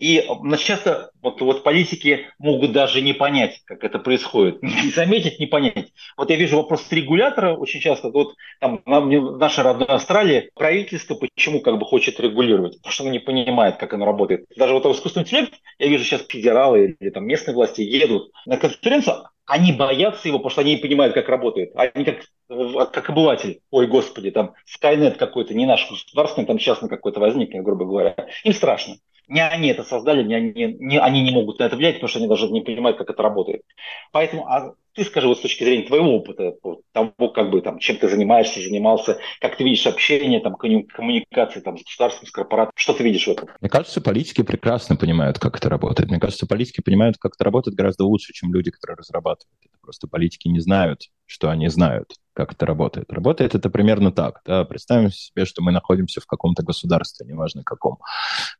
И 0.00 0.26
часто 0.58 1.10
вот, 1.20 1.42
вот 1.42 1.64
политики 1.64 2.28
могут 2.38 2.72
даже 2.72 3.02
не 3.02 3.12
понять, 3.12 3.60
как 3.66 3.84
это 3.84 3.98
происходит, 3.98 4.62
не 4.62 4.90
заметить, 4.90 5.38
не 5.38 5.46
понять. 5.46 5.92
Вот 6.16 6.30
я 6.30 6.36
вижу 6.36 6.56
вопрос 6.56 6.90
регулятора 6.90 7.54
очень 7.54 7.80
часто, 7.80 8.08
вот 8.10 8.34
там 8.58 8.80
в 8.86 9.38
нашей 9.38 9.64
родной 9.64 9.88
Австралии 9.88 10.50
правительство 10.54 11.14
почему 11.14 11.60
как 11.60 11.78
бы 11.78 11.84
хочет 11.84 12.18
регулировать, 12.20 12.78
потому 12.78 12.92
что 12.92 13.02
оно 13.04 13.12
не 13.12 13.18
понимает, 13.18 13.76
как 13.76 13.92
оно 13.92 14.06
работает. 14.06 14.46
Даже 14.56 14.72
вот 14.72 14.86
искусственный 14.86 15.24
интеллект, 15.24 15.52
я 15.78 15.88
вижу 15.88 16.04
сейчас 16.04 16.24
федералы 16.26 16.96
или 16.98 17.10
там 17.10 17.26
местные 17.26 17.54
власти 17.54 17.82
едут 17.82 18.32
на 18.46 18.56
конференцию, 18.56 19.26
они 19.46 19.72
боятся 19.72 20.28
его, 20.28 20.38
потому 20.38 20.50
что 20.50 20.60
они 20.62 20.74
не 20.74 20.80
понимают, 20.80 21.14
как 21.14 21.28
работает. 21.28 21.72
Они 21.76 22.04
как, 22.04 22.90
как 22.92 23.08
обыватель, 23.10 23.60
ой, 23.70 23.86
господи, 23.86 24.30
там 24.30 24.54
Skynet 24.66 25.16
какой-то, 25.16 25.54
не 25.54 25.66
наш 25.66 25.88
государственный, 25.88 26.46
там 26.46 26.58
частный 26.58 26.88
какой-то 26.88 27.20
возникнет, 27.20 27.62
грубо 27.62 27.84
говоря. 27.84 28.16
Им 28.44 28.52
страшно. 28.52 28.96
Не 29.28 29.46
они 29.46 29.68
это 29.68 29.82
создали, 29.82 30.22
не 30.22 30.34
они, 30.34 30.76
не, 30.78 30.98
они 30.98 31.22
не 31.22 31.30
могут 31.30 31.58
на 31.58 31.64
это 31.64 31.76
влиять, 31.76 31.96
потому 31.96 32.08
что 32.08 32.18
они 32.18 32.28
даже 32.28 32.48
не 32.48 32.60
понимают, 32.60 32.98
как 32.98 33.10
это 33.10 33.22
работает. 33.22 33.62
Поэтому 34.12 34.46
а 34.46 34.74
ты 34.96 35.04
скажи 35.04 35.28
вот 35.28 35.38
с 35.38 35.42
точки 35.42 35.62
зрения 35.62 35.86
твоего 35.86 36.16
опыта, 36.16 36.54
того, 36.92 37.28
как 37.28 37.50
бы 37.50 37.60
там, 37.60 37.78
чем 37.78 37.98
ты 37.98 38.08
занимаешься, 38.08 38.60
занимался, 38.60 39.18
как 39.40 39.56
ты 39.56 39.64
видишь 39.64 39.86
общение, 39.86 40.40
там, 40.40 40.56
коммуникации 40.56 41.60
там, 41.60 41.76
с 41.78 41.84
государством, 41.84 42.26
с 42.26 42.30
корпорацией, 42.30 42.72
что 42.74 42.94
ты 42.94 43.04
видишь 43.04 43.26
в 43.26 43.30
этом? 43.30 43.50
Мне 43.60 43.70
кажется, 43.70 44.00
политики 44.00 44.42
прекрасно 44.42 44.96
понимают, 44.96 45.38
как 45.38 45.58
это 45.58 45.68
работает. 45.68 46.08
Мне 46.08 46.18
кажется, 46.18 46.46
политики 46.46 46.80
понимают, 46.80 47.18
как 47.18 47.34
это 47.34 47.44
работает 47.44 47.76
гораздо 47.76 48.04
лучше, 48.04 48.32
чем 48.32 48.52
люди, 48.52 48.70
которые 48.70 48.96
разрабатывают. 48.96 49.54
Это 49.64 49.76
просто 49.82 50.08
политики 50.08 50.48
не 50.48 50.60
знают, 50.60 51.10
что 51.26 51.50
они 51.50 51.68
знают 51.68 52.14
как 52.36 52.52
это 52.52 52.66
работает. 52.66 53.10
Работает 53.10 53.54
это 53.54 53.70
примерно 53.70 54.12
так. 54.12 54.42
Да? 54.44 54.64
Представим 54.64 55.10
себе, 55.10 55.46
что 55.46 55.62
мы 55.62 55.72
находимся 55.72 56.20
в 56.20 56.26
каком-то 56.26 56.62
государстве, 56.62 57.26
неважно 57.26 57.62
каком. 57.64 57.96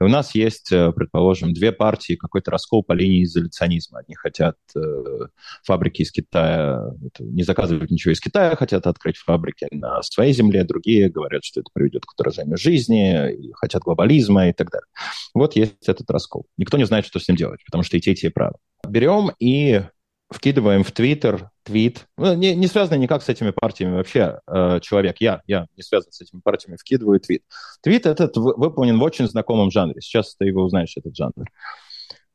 И 0.01 0.05
у 0.05 0.09
нас 0.09 0.35
есть, 0.35 0.73
э, 0.73 0.93
предположим, 0.93 1.53
две 1.53 1.73
партии, 1.73 2.17
какой-то 2.17 2.51
раскол 2.51 2.83
по 2.83 2.95
линии 2.95 3.25
изоляционизма. 3.25 3.99
Одни 3.99 4.15
хотят 4.15 4.57
э, 4.75 4.81
фабрики 5.63 6.03
из 6.03 6.11
Китая, 6.11 6.26
не 6.35 7.43
заказывать 7.43 7.91
ничего 7.91 8.13
из 8.13 8.21
Китая, 8.21 8.57
хотят 8.57 8.87
открыть 8.87 9.17
фабрики 9.17 9.67
на 9.71 10.03
своей 10.03 10.33
земле, 10.33 10.65
другие 10.65 11.09
говорят, 11.09 11.45
что 11.45 11.61
это 11.61 11.71
приведет 11.73 12.05
к 12.05 12.13
удорожанию 12.13 12.57
жизни, 12.57 13.33
и 13.33 13.53
хотят 13.53 13.83
глобализма 13.83 14.49
и 14.49 14.53
так 14.53 14.71
далее. 14.71 14.87
Вот 15.35 15.57
есть 15.57 15.89
этот 15.89 16.11
раскол. 16.11 16.47
Никто 16.57 16.77
не 16.77 16.85
знает, 16.85 17.07
что 17.07 17.19
с 17.19 17.29
ним 17.29 17.37
делать, 17.37 17.61
потому 17.65 17.83
что 17.83 17.97
и 17.97 18.01
те, 18.01 18.13
и 18.13 18.15
те 18.15 18.31
правы. 18.31 18.57
Берем 18.87 19.31
и 19.39 19.83
вкидываем 20.31 20.83
в 20.83 20.93
Твиттер 20.93 21.51
твит, 21.63 22.07
ну, 22.17 22.35
не, 22.35 22.55
не 22.55 22.67
связанный 22.67 22.99
никак 22.99 23.23
с 23.23 23.29
этими 23.29 23.51
партиями 23.51 23.97
вообще 23.97 24.41
э, 24.47 24.81
человек, 24.81 25.17
я, 25.21 25.43
я 25.47 25.67
не 25.77 25.83
связан 25.83 26.13
с 26.13 26.21
этими 26.21 26.41
партиями, 26.41 26.77
вкидываю 26.77 27.21
твит. 27.21 27.43
Твит 27.83 28.07
этот 28.07 28.37
выполнен 28.37 28.99
в 28.99 29.03
очень 29.03 29.29
знакомом 29.29 29.71
жанре, 29.71 30.01
сейчас 30.01 30.35
ты 30.37 30.47
его 30.47 30.63
узнаешь, 30.63 30.97
этот 30.97 31.17
жанр. 31.17 31.47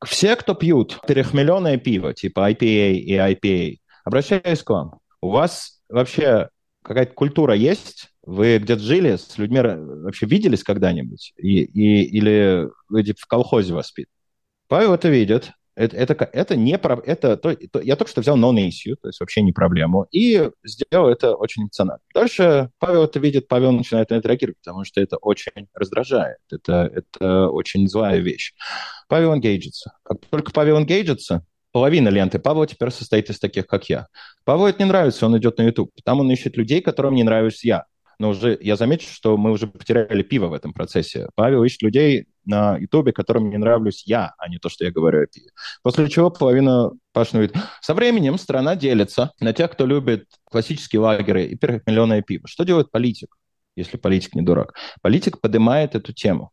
Все, 0.04 0.36
кто 0.36 0.56
пьют 0.56 1.00
перехмеленное 1.08 1.78
пиво, 1.78 2.14
типа 2.14 2.52
IPA 2.52 2.94
и 2.94 3.14
IPA, 3.14 3.78
обращаюсь 4.04 4.64
к 4.64 4.70
вам. 4.70 5.00
У 5.22 5.30
вас 5.30 5.82
вообще 5.90 6.50
какая-то 6.84 7.14
культура 7.14 7.54
есть? 7.54 8.10
Вы 8.24 8.60
где-то 8.60 8.82
жили, 8.82 9.16
с 9.16 9.38
людьми 9.38 9.60
вообще 9.62 10.26
виделись 10.26 10.64
когда-нибудь? 10.64 11.34
И, 11.38 11.64
и, 11.64 12.04
или 12.04 12.68
вы 12.90 13.04
типа, 13.04 13.20
в 13.22 13.26
колхозе 13.28 13.74
воспит? 13.74 14.08
Павел 14.68 14.94
это 14.94 15.10
видит, 15.10 15.52
это, 15.76 15.96
это, 15.98 16.30
это 16.32 16.56
не 16.56 16.78
про, 16.78 17.02
это, 17.06 17.38
то, 17.38 17.56
то, 17.56 17.80
я 17.82 17.96
только 17.96 18.12
что 18.12 18.22
взял 18.22 18.38
non-issue, 18.38 18.96
то 19.02 19.08
есть 19.08 19.20
вообще 19.20 19.42
не 19.42 19.52
проблему, 19.54 20.08
и 20.12 20.50
сделал 20.64 21.08
это 21.10 21.36
очень 21.36 21.64
эмоционально. 21.64 22.02
Дальше 22.14 22.70
Павел 22.80 23.06
это 23.06 23.20
видит, 23.20 23.48
Павел 23.48 23.72
начинает 23.72 24.10
на 24.10 24.16
это 24.16 24.28
реагировать, 24.28 24.60
потому 24.64 24.84
что 24.84 25.02
это 25.02 25.18
очень 25.18 25.68
раздражает, 25.74 26.38
это, 26.52 26.92
это 26.94 27.50
очень 27.50 27.88
злая 27.88 28.20
вещь. 28.20 28.54
Павел 29.08 29.34
энгейджится. 29.34 29.94
Как 30.04 30.20
только 30.30 30.52
Павел 30.52 30.78
энгейджится, 30.78 31.46
половина 31.72 32.10
ленты 32.10 32.40
Павла 32.40 32.68
теперь 32.68 32.92
состоит 32.92 33.30
из 33.30 33.40
таких, 33.40 33.68
как 33.68 33.90
я. 33.90 34.08
Павлу 34.44 34.68
это 34.68 34.80
не 34.84 34.90
нравится, 34.90 35.26
он 35.26 35.38
идет 35.38 35.58
на 35.58 35.64
YouTube. 35.64 35.92
Там 36.04 36.20
он 36.20 36.32
ищет 36.32 36.58
людей, 36.58 36.82
которым 36.82 37.16
не 37.16 37.24
нравлюсь 37.24 37.64
я 37.64 37.86
но 38.22 38.30
уже 38.30 38.56
я 38.62 38.76
замечу, 38.76 39.08
что 39.12 39.36
мы 39.36 39.50
уже 39.50 39.66
потеряли 39.66 40.22
пиво 40.22 40.46
в 40.46 40.54
этом 40.54 40.74
процессе. 40.74 41.28
Павел 41.34 41.64
ищет 41.64 41.82
людей 41.82 42.28
на 42.46 42.78
Ютубе, 42.78 43.14
которым 43.14 43.50
не 43.50 43.58
нравлюсь 43.58 44.04
я, 44.06 44.36
а 44.38 44.48
не 44.48 44.60
то, 44.60 44.70
что 44.70 44.86
я 44.86 44.92
говорю 44.92 45.24
о 45.24 45.26
пиве. 45.26 45.50
После 45.82 46.08
чего 46.08 46.30
половина 46.30 46.92
Пашина 47.14 47.44
говорит, 47.44 47.56
со 47.82 47.96
временем 47.96 48.38
страна 48.38 48.76
делится 48.76 49.32
на 49.40 49.54
тех, 49.54 49.72
кто 49.72 49.88
любит 49.88 50.26
классические 50.44 51.00
лагеры 51.00 51.46
и 51.46 51.56
перхмеленое 51.56 52.22
пиво. 52.22 52.48
Что 52.48 52.64
делает 52.64 52.92
политик, 52.92 53.36
если 53.76 53.98
политик 53.98 54.36
не 54.36 54.44
дурак? 54.44 54.76
Политик 55.02 55.42
поднимает 55.42 55.96
эту 55.96 56.14
тему. 56.14 56.52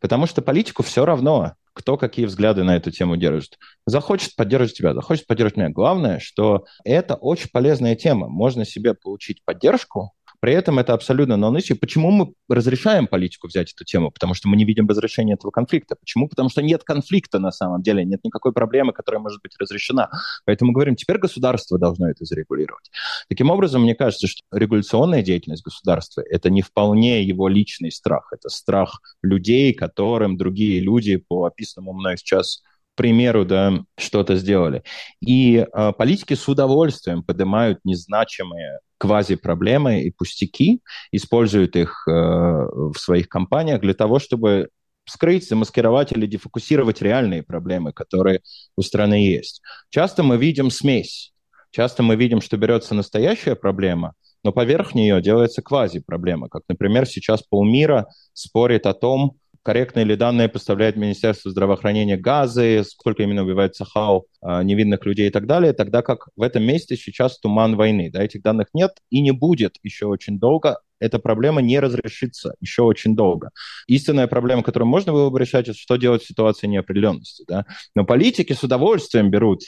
Потому 0.00 0.26
что 0.26 0.40
политику 0.40 0.82
все 0.82 1.04
равно, 1.04 1.52
кто 1.72 1.96
какие 1.96 2.26
взгляды 2.26 2.64
на 2.64 2.76
эту 2.76 2.90
тему 2.90 3.16
держит. 3.16 3.58
Захочет 3.86 4.36
поддерживать 4.36 4.76
тебя, 4.76 4.94
захочет 4.94 5.26
поддерживать 5.26 5.56
меня. 5.56 5.70
Главное, 5.70 6.18
что 6.18 6.64
это 6.84 7.14
очень 7.14 7.50
полезная 7.50 7.96
тема. 7.96 8.28
Можно 8.28 8.64
себе 8.64 8.94
получить 8.94 9.44
поддержку, 9.44 10.12
при 10.42 10.54
этом 10.54 10.80
это 10.80 10.92
абсолютно 10.92 11.34
non 11.34 11.56
issue. 11.56 11.76
Почему 11.76 12.10
мы 12.10 12.34
разрешаем 12.48 13.06
политику 13.06 13.46
взять 13.46 13.72
эту 13.72 13.84
тему? 13.84 14.10
Потому 14.10 14.34
что 14.34 14.48
мы 14.48 14.56
не 14.56 14.64
видим 14.64 14.88
разрешения 14.88 15.34
этого 15.34 15.52
конфликта. 15.52 15.94
Почему? 15.94 16.28
Потому 16.28 16.48
что 16.48 16.62
нет 16.62 16.82
конфликта 16.82 17.38
на 17.38 17.52
самом 17.52 17.80
деле, 17.80 18.04
нет 18.04 18.24
никакой 18.24 18.52
проблемы, 18.52 18.92
которая 18.92 19.22
может 19.22 19.40
быть 19.40 19.52
разрешена. 19.60 20.10
Поэтому 20.44 20.72
говорим, 20.72 20.96
теперь 20.96 21.18
государство 21.18 21.78
должно 21.78 22.10
это 22.10 22.24
зарегулировать. 22.24 22.90
Таким 23.28 23.50
образом, 23.50 23.82
мне 23.82 23.94
кажется, 23.94 24.26
что 24.26 24.42
регуляционная 24.50 25.22
деятельность 25.22 25.62
государства– 25.62 26.24
это 26.28 26.50
не 26.50 26.62
вполне 26.62 27.22
его 27.22 27.46
личный 27.46 27.92
страх, 27.92 28.32
это 28.32 28.48
страх 28.48 29.00
людей, 29.22 29.72
которым 29.72 30.36
другие 30.36 30.80
люди 30.80 31.18
по 31.18 31.44
описанному 31.44 31.92
мной 31.92 32.16
сейчас 32.18 32.62
примеру, 33.02 33.44
да, 33.44 33.84
что-то 33.98 34.36
сделали. 34.36 34.82
И 35.20 35.56
э, 35.56 35.92
политики 35.98 36.34
с 36.34 36.48
удовольствием 36.48 37.22
поднимают 37.22 37.80
незначимые 37.84 38.78
квази-проблемы 38.98 40.02
и 40.02 40.10
пустяки, 40.10 40.80
используют 41.10 41.74
их 41.74 42.04
э, 42.08 42.12
в 42.12 42.94
своих 42.96 43.28
компаниях 43.28 43.80
для 43.80 43.94
того, 43.94 44.20
чтобы 44.20 44.68
скрыть, 45.04 45.48
замаскировать 45.48 46.12
или 46.12 46.26
дефокусировать 46.26 47.02
реальные 47.02 47.42
проблемы, 47.42 47.92
которые 47.92 48.40
у 48.76 48.82
страны 48.82 49.14
есть. 49.14 49.60
Часто 49.90 50.22
мы 50.22 50.36
видим 50.36 50.70
смесь. 50.70 51.32
Часто 51.72 52.04
мы 52.04 52.14
видим, 52.14 52.40
что 52.40 52.56
берется 52.56 52.94
настоящая 52.94 53.56
проблема, 53.56 54.12
но 54.44 54.52
поверх 54.52 54.94
нее 54.94 55.20
делается 55.20 55.62
квази-проблема. 55.62 56.48
Как, 56.48 56.62
например, 56.68 57.06
сейчас 57.06 57.42
полмира 57.42 58.06
спорит 58.34 58.86
о 58.86 58.94
том, 58.94 59.38
корректные 59.62 60.04
ли 60.04 60.16
данные 60.16 60.48
поставляет 60.48 60.96
Министерство 60.96 61.50
здравоохранения 61.50 62.16
газы, 62.16 62.82
сколько 62.84 63.22
именно 63.22 63.42
убивает 63.42 63.74
Сахау 63.76 64.26
а, 64.40 64.62
невинных 64.62 65.06
людей 65.06 65.28
и 65.28 65.30
так 65.30 65.46
далее, 65.46 65.72
тогда 65.72 66.02
как 66.02 66.28
в 66.36 66.42
этом 66.42 66.64
месте 66.64 66.96
сейчас 66.96 67.38
туман 67.38 67.76
войны. 67.76 68.10
Да, 68.12 68.22
этих 68.22 68.42
данных 68.42 68.68
нет 68.74 68.92
и 69.10 69.20
не 69.20 69.30
будет 69.30 69.76
еще 69.82 70.06
очень 70.06 70.38
долго. 70.38 70.80
Эта 70.98 71.18
проблема 71.18 71.62
не 71.62 71.80
разрешится 71.80 72.54
еще 72.60 72.82
очень 72.82 73.16
долго. 73.16 73.50
Истинная 73.86 74.26
проблема, 74.26 74.62
которую 74.62 74.88
можно 74.88 75.12
было 75.12 75.30
бы 75.30 75.38
решать, 75.38 75.68
это 75.68 75.78
что 75.78 75.96
делать 75.96 76.22
в 76.22 76.26
ситуации 76.28 76.66
неопределенности. 76.66 77.44
Да? 77.46 77.66
Но 77.94 78.04
политики 78.04 78.52
с 78.52 78.62
удовольствием 78.62 79.30
берут 79.30 79.62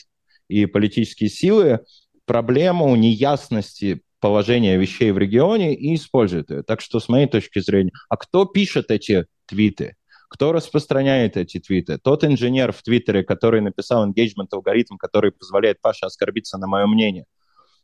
и 0.49 0.67
политические 0.67 1.31
силы 1.31 1.81
проблему 2.27 2.95
неясности 2.97 4.03
положения 4.21 4.79
вещей 4.79 5.11
в 5.13 5.19
регионе 5.19 5.75
и 5.75 5.95
используют 5.95 6.51
ее. 6.51 6.63
Так 6.63 6.81
что, 6.81 6.99
с 6.99 7.09
моей 7.11 7.27
точки 7.27 7.59
зрения, 7.59 7.93
а 8.09 8.17
кто 8.17 8.47
пишет 8.47 8.91
эти 8.91 9.27
твиты. 9.47 9.97
Кто 10.29 10.53
распространяет 10.53 11.37
эти 11.37 11.61
твиты? 11.61 11.99
Тот 11.99 12.25
инженер 12.25 12.73
в 12.73 12.83
Твиттере, 12.83 13.23
который 13.23 13.61
написал 13.61 14.09
engagement 14.09 14.49
алгоритм, 14.51 14.97
который 14.97 15.31
позволяет 15.31 15.81
Паше 15.81 16.07
оскорбиться 16.07 16.59
на 16.59 16.67
мое 16.67 16.87
мнение. 16.87 17.27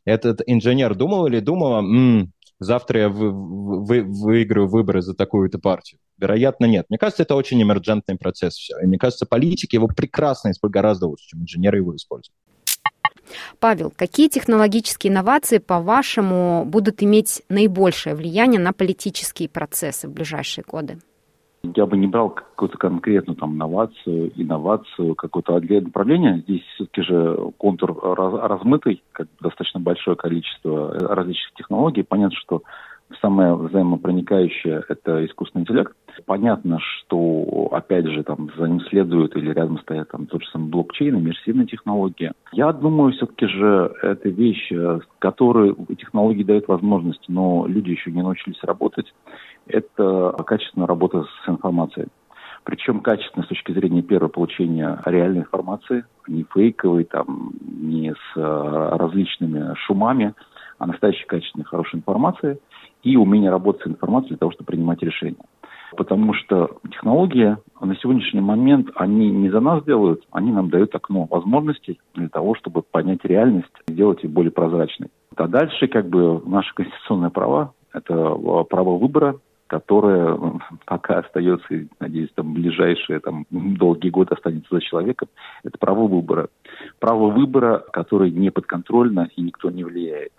Этот 0.03 0.41
инженер 0.45 0.95
думал 0.95 1.27
или 1.27 1.39
думала, 1.39 1.79
м-м, 1.79 2.33
завтра 2.59 3.01
я 3.01 3.09
вы, 3.09 3.31
вы, 3.31 4.03
выиграю 4.03 4.67
выборы 4.67 5.01
за 5.01 5.13
такую-то 5.13 5.59
партию? 5.59 5.99
Вероятно, 6.17 6.65
нет. 6.65 6.87
Мне 6.89 6.97
кажется, 6.97 7.23
это 7.23 7.35
очень 7.35 7.61
эмерджентный 7.61 8.17
процесс. 8.17 8.55
Все. 8.55 8.77
И 8.79 8.85
мне 8.85 8.97
кажется, 8.97 9.25
политики 9.25 9.75
его 9.75 9.87
прекрасно 9.87 10.51
используют 10.51 10.73
гораздо 10.73 11.07
лучше, 11.07 11.27
чем 11.27 11.43
инженеры 11.43 11.77
его 11.77 11.95
используют. 11.95 12.35
Павел, 13.59 13.93
какие 13.95 14.27
технологические 14.27 15.11
инновации, 15.11 15.59
по-вашему, 15.59 16.65
будут 16.65 17.01
иметь 17.01 17.43
наибольшее 17.49 18.15
влияние 18.15 18.59
на 18.59 18.73
политические 18.73 19.47
процессы 19.47 20.07
в 20.07 20.11
ближайшие 20.11 20.65
годы? 20.67 20.99
Я 21.63 21.85
бы 21.85 21.95
не 21.95 22.07
брал 22.07 22.31
какую-то 22.31 22.77
конкретную 22.77 23.37
там 23.37 23.57
новацию, 23.57 24.31
инновацию, 24.35 25.13
какое-то 25.15 25.55
отдельное 25.55 25.85
направление. 25.85 26.39
Здесь 26.39 26.63
все-таки 26.73 27.03
же 27.03 27.37
контур 27.57 27.97
раз, 28.01 28.33
размытый, 28.33 29.03
как 29.11 29.27
достаточно 29.39 29.79
большое 29.79 30.17
количество 30.17 30.91
различных 30.91 31.53
технологий. 31.53 32.03
Понятно, 32.03 32.35
что 32.37 32.63
Самое 33.19 33.55
взаимопроникающее– 33.55 34.83
это 34.89 35.25
искусственный 35.25 35.63
интеллект. 35.63 35.93
Понятно, 36.25 36.79
что, 36.79 37.69
опять 37.71 38.05
же, 38.05 38.23
там 38.23 38.49
за 38.57 38.67
ним 38.67 38.79
следует 38.81 39.35
или 39.35 39.51
рядом 39.51 39.79
стоят 39.79 40.09
там 40.09 40.27
тот 40.27 40.43
же 40.43 40.49
самый 40.49 40.69
блокчейн, 40.69 41.15
иммерсивные 41.15 41.67
технологии. 41.67 42.31
Я 42.51 42.71
думаю, 42.71 43.13
все-таки 43.13 43.47
же 43.47 43.93
это 44.01 44.29
вещь, 44.29 44.71
которой 45.19 45.75
технологии 45.97 46.43
дают 46.43 46.67
возможность, 46.67 47.25
но 47.27 47.65
люди 47.67 47.91
еще 47.91 48.11
не 48.11 48.21
научились 48.21 48.63
работать. 48.63 49.13
Это 49.67 50.35
качественная 50.45 50.87
работа 50.87 51.25
с 51.43 51.49
информацией. 51.49 52.07
Причем 52.63 52.99
качественно 52.99 53.43
с 53.43 53.47
точки 53.47 53.71
зрения 53.71 54.03
первого 54.03 54.29
получения 54.29 55.01
реальной 55.05 55.39
информации, 55.39 56.05
не 56.27 56.45
фейковой, 56.53 57.05
там, 57.05 57.53
не 57.61 58.13
с 58.13 58.35
различными 58.35 59.73
шумами, 59.85 60.33
а 60.77 60.85
настоящей 60.87 61.25
качественной, 61.25 61.65
хорошей 61.65 61.97
информации– 61.97 62.59
и 63.03 63.15
умение 63.15 63.49
работать 63.49 63.83
с 63.83 63.87
информацией 63.87 64.31
для 64.31 64.37
того, 64.37 64.51
чтобы 64.51 64.67
принимать 64.67 65.01
решения. 65.01 65.43
Потому 65.97 66.33
что 66.33 66.77
технологии 66.89 67.57
на 67.81 67.95
сегодняшний 67.97 68.41
момент, 68.41 68.89
они 68.95 69.29
не 69.29 69.49
за 69.49 69.59
нас 69.59 69.83
делают, 69.83 70.23
они 70.31 70.51
нам 70.51 70.69
дают 70.69 70.95
окно 70.95 71.27
возможностей 71.29 71.99
для 72.13 72.29
того, 72.29 72.55
чтобы 72.55 72.81
понять 72.81 73.25
реальность 73.25 73.71
и 73.87 73.93
сделать 73.93 74.23
ее 74.23 74.29
более 74.29 74.51
прозрачной. 74.51 75.09
А 75.35 75.47
дальше 75.47 75.87
как 75.87 76.07
бы 76.07 76.41
наши 76.45 76.73
конституционные 76.73 77.31
права, 77.31 77.73
это 77.93 78.13
а, 78.13 78.63
право 78.63 78.97
выбора, 78.97 79.35
которое 79.67 80.37
пока 80.85 81.19
остается, 81.19 81.67
надеюсь, 81.99 82.31
там 82.35 82.53
ближайшие 82.53 83.19
там, 83.19 83.45
долгие 83.49 84.09
годы 84.09 84.35
останется 84.35 84.73
за 84.73 84.81
человеком, 84.81 85.27
это 85.63 85.77
право 85.77 86.07
выбора. 86.07 86.47
Право 86.99 87.29
выбора, 87.31 87.83
которое 87.91 88.31
не 88.31 88.49
подконтрольно 88.49 89.29
и 89.35 89.41
никто 89.41 89.69
не 89.71 89.83
влияет. 89.83 90.31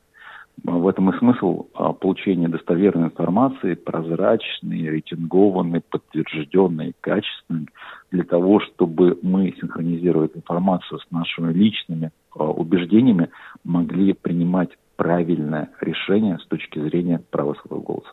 В 0.64 0.86
этом 0.86 1.10
и 1.10 1.18
смысл 1.18 1.66
а, 1.74 1.92
получения 1.92 2.48
достоверной 2.48 3.06
информации, 3.06 3.74
прозрачной, 3.74 4.88
рейтингованной, 4.90 5.80
подтвержденной, 5.80 6.94
качественной, 7.00 7.68
для 8.10 8.24
того, 8.24 8.60
чтобы 8.60 9.18
мы, 9.22 9.54
синхронизируя 9.60 10.28
информацию 10.32 11.00
с 11.00 11.10
нашими 11.10 11.52
личными 11.52 12.10
а, 12.36 12.44
убеждениями, 12.44 13.30
могли 13.64 14.12
принимать 14.12 14.70
правильное 14.96 15.70
решение 15.80 16.38
с 16.38 16.46
точки 16.46 16.78
зрения 16.78 17.20
права 17.30 17.54
своего 17.54 17.80
голоса. 17.80 18.12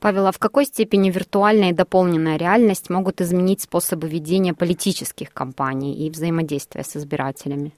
Павел, 0.00 0.26
а 0.26 0.32
в 0.32 0.38
какой 0.38 0.64
степени 0.64 1.10
виртуальная 1.10 1.70
и 1.70 1.74
дополненная 1.74 2.36
реальность 2.36 2.90
могут 2.90 3.20
изменить 3.20 3.62
способы 3.62 4.08
ведения 4.08 4.54
политических 4.54 5.32
кампаний 5.32 5.94
и 5.94 6.10
взаимодействия 6.10 6.84
с 6.84 6.96
избирателями? 6.96 7.72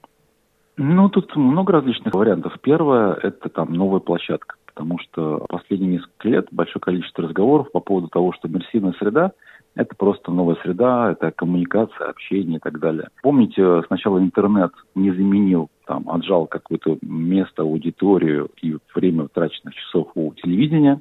Ну, 0.77 1.09
тут 1.09 1.35
много 1.35 1.73
различных 1.73 2.13
вариантов. 2.13 2.57
Первое– 2.61 3.13
это 3.23 3.49
там 3.49 3.73
новая 3.73 3.99
площадка, 3.99 4.55
потому 4.65 4.99
что 4.99 5.45
последние 5.49 5.93
несколько 5.93 6.29
лет 6.29 6.47
большое 6.51 6.81
количество 6.81 7.23
разговоров 7.23 7.71
по 7.71 7.79
поводу 7.79 8.07
того, 8.07 8.33
что 8.33 8.47
иммерсивная 8.47 8.93
среда– 8.93 9.31
это 9.75 9.95
просто 9.95 10.31
новая 10.31 10.57
среда, 10.63 11.11
это 11.11 11.31
коммуникация, 11.31 12.09
общение 12.09 12.57
и 12.57 12.59
так 12.59 12.79
далее. 12.79 13.07
Помните, 13.21 13.81
сначала 13.87 14.19
интернет 14.19 14.71
не 14.95 15.11
заменил, 15.11 15.69
там, 15.85 16.09
отжал 16.09 16.47
какое-то 16.47 16.97
место, 17.01 17.61
аудиторию 17.61 18.49
и 18.61 18.77
время 18.93 19.25
утраченных 19.25 19.73
часов 19.75 20.11
у 20.15 20.33
телевидения. 20.33 20.99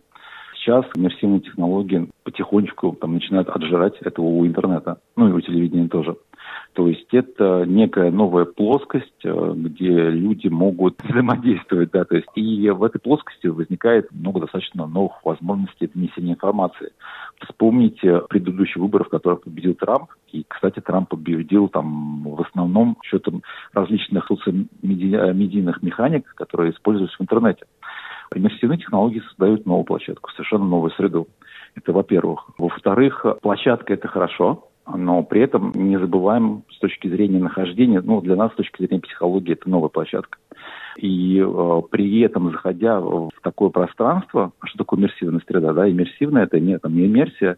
Сейчас 0.55 0.85
иммерсивные 0.95 1.41
технологии 1.41 2.11
потихонечку 2.23 2.97
там, 3.01 3.15
начинают 3.15 3.49
отжирать 3.49 3.97
этого 4.03 4.27
у 4.27 4.47
интернета, 4.47 4.99
ну 5.17 5.29
и 5.29 5.33
у 5.33 5.41
телевидения 5.41 5.89
тоже. 5.89 6.17
То 6.73 6.87
есть 6.87 7.13
это 7.13 7.65
некая 7.67 8.13
новая 8.13 8.45
плоскость, 8.45 9.25
э, 9.25 9.53
где 9.57 10.11
люди 10.11 10.47
могут 10.49 11.03
взаимодействовать, 11.03 11.91
да, 11.91 12.05
то 12.05 12.17
есть 12.17 12.29
и 12.37 12.71
в 12.71 12.85
этой 12.85 13.01
плоскости 13.01 13.49
возникает 13.49 14.11
много 14.13 14.41
достаточно 14.41 14.87
новых 14.87 15.25
возможностей 15.25 15.91
донесения 15.93 16.35
информации. 16.35 16.93
Вспомните 17.41 18.21
предыдущие 18.29 18.83
выборы, 18.83 19.05
в 19.05 19.09
которых 19.09 19.43
победил 19.43 19.75
Трамп, 19.75 20.11
и, 20.31 20.45
кстати, 20.47 20.81
Трамп 20.81 21.09
победил 21.09 21.69
там 21.69 22.23
в 22.23 22.41
основном 22.43 22.97
счетом 23.03 23.43
различных 23.73 24.31
медийных 24.83 25.83
механик, 25.83 26.33
которые 26.35 26.73
используются 26.73 27.17
в 27.19 27.23
интернете. 27.23 27.65
Иммерсивные 28.33 28.79
технологии 28.79 29.23
создают 29.31 29.67
новую 29.67 29.85
площадку, 29.85 30.31
совершенно 30.31 30.65
новую 30.65 30.93
среду. 30.93 31.27
Это 31.75 31.93
во-первых. 31.93 32.51
Во-вторых, 32.59 33.27
площадка– 33.43 33.93
это 33.95 34.07
хорошо, 34.07 34.70
но 34.87 35.23
при 35.23 35.43
этом 35.43 35.73
не 35.75 35.99
забываем 35.99 36.65
с 36.71 36.79
точки 36.79 37.09
зрения 37.09 37.39
нахождения, 37.39 38.01
ну, 38.01 38.21
для 38.21 38.37
нас 38.37 38.53
с 38.53 38.57
точки 38.57 38.83
зрения 38.83 39.03
психологии 39.03 39.53
это 39.53 39.69
новая 39.69 39.89
площадка. 39.89 40.39
И 40.97 41.39
э, 41.39 41.83
при 41.91 42.21
этом, 42.21 42.51
заходя 42.51 43.01
в 43.01 43.31
такое 43.43 43.71
пространство, 43.71 44.53
что 44.65 44.79
такое 44.79 45.01
иммерсивная 45.01 45.43
среда, 45.47 45.73
да, 45.73 45.91
иммерсивная 45.91 46.45
это 46.45 46.59
не, 46.59 46.79
там, 46.79 46.95
не 46.95 47.07
иммерсия, 47.07 47.57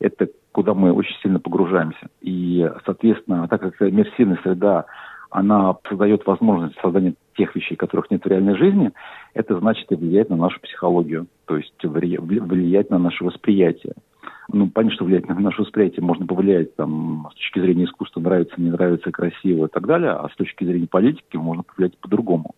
это 0.00 0.28
куда 0.52 0.74
мы 0.74 0.92
очень 0.92 1.16
сильно 1.22 1.40
погружаемся. 1.40 2.08
И, 2.20 2.68
соответственно, 2.84 3.48
так 3.48 3.60
как 3.60 3.80
иммерсивная 3.80 4.38
среда, 4.42 4.84
она 5.30 5.76
создает 5.88 6.24
возможность 6.26 6.78
создания 6.80 7.14
тех 7.36 7.56
вещей, 7.56 7.74
которых 7.74 8.10
нет 8.10 8.24
в 8.24 8.28
реальной 8.28 8.56
жизни, 8.56 8.92
это 9.32 9.58
значит 9.58 9.90
и 9.90 9.96
влияет 9.96 10.30
на 10.30 10.36
нашу 10.36 10.60
психологию, 10.60 11.26
то 11.46 11.56
есть 11.56 11.74
влияет 11.82 12.90
на 12.90 12.98
наше 12.98 13.24
восприятие 13.24 13.94
ну, 14.52 14.68
понятно, 14.68 14.96
что 14.96 15.04
влиять 15.04 15.28
на 15.28 15.38
наше 15.38 15.62
восприятие 15.62 16.04
можно 16.04 16.26
повлиять 16.26 16.74
там, 16.76 17.28
с 17.32 17.34
точки 17.34 17.60
зрения 17.60 17.84
искусства, 17.84 18.20
нравится, 18.20 18.54
не 18.58 18.70
нравится, 18.70 19.10
красиво 19.10 19.66
и 19.66 19.68
так 19.68 19.86
далее, 19.86 20.12
а 20.12 20.28
с 20.28 20.36
точки 20.36 20.64
зрения 20.64 20.86
политики 20.86 21.36
можно 21.36 21.62
повлиять 21.62 21.96
по-другому. 21.98 22.54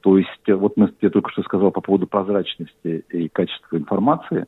То 0.00 0.18
есть, 0.18 0.28
э, 0.46 0.54
вот 0.54 0.76
мы, 0.76 0.92
я 1.00 1.10
только 1.10 1.30
что 1.30 1.42
сказал 1.42 1.70
по 1.70 1.80
поводу 1.80 2.06
прозрачности 2.06 3.04
и 3.10 3.28
качества 3.28 3.76
информации, 3.76 4.46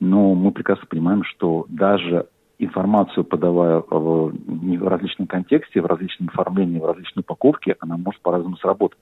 но 0.00 0.34
мы 0.34 0.52
прекрасно 0.52 0.86
понимаем, 0.86 1.24
что 1.24 1.66
даже 1.68 2.26
информацию, 2.58 3.24
подавая 3.24 3.82
в, 3.88 4.32
в 4.32 4.88
различном 4.88 5.26
контексте, 5.26 5.80
в 5.80 5.86
различном 5.86 6.28
оформлении, 6.28 6.78
в 6.78 6.86
различной 6.86 7.22
упаковке, 7.22 7.76
она 7.80 7.96
может 7.96 8.20
по-разному 8.22 8.56
сработать. 8.56 8.98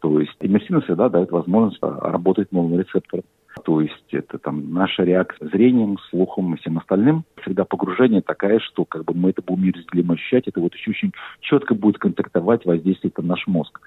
То 0.00 0.20
есть 0.20 0.36
иммерсивная 0.40 0.82
среда 0.82 1.08
дает 1.08 1.30
возможность 1.30 1.78
работать 1.82 2.52
новым 2.52 2.78
рецептором. 2.78 3.24
То 3.62 3.80
есть 3.80 4.12
это 4.12 4.38
там 4.38 4.72
наша 4.72 5.04
реакция 5.04 5.48
зрением, 5.48 5.98
слухом 6.10 6.54
и 6.54 6.58
всем 6.58 6.78
остальным. 6.78 7.24
Среда 7.44 7.64
погружения 7.64 8.20
такая, 8.20 8.58
что 8.58 8.84
как 8.84 9.04
бы 9.04 9.14
мы 9.14 9.30
это 9.30 9.42
будем 9.42 9.64
неразделимо 9.64 10.14
ощущать, 10.14 10.48
это 10.48 10.60
вот 10.60 10.74
еще 10.74 10.90
очень 10.90 11.12
четко 11.40 11.74
будет 11.74 11.98
контактовать, 11.98 12.64
воздействовать 12.64 13.16
на 13.18 13.24
наш 13.24 13.46
мозг. 13.46 13.80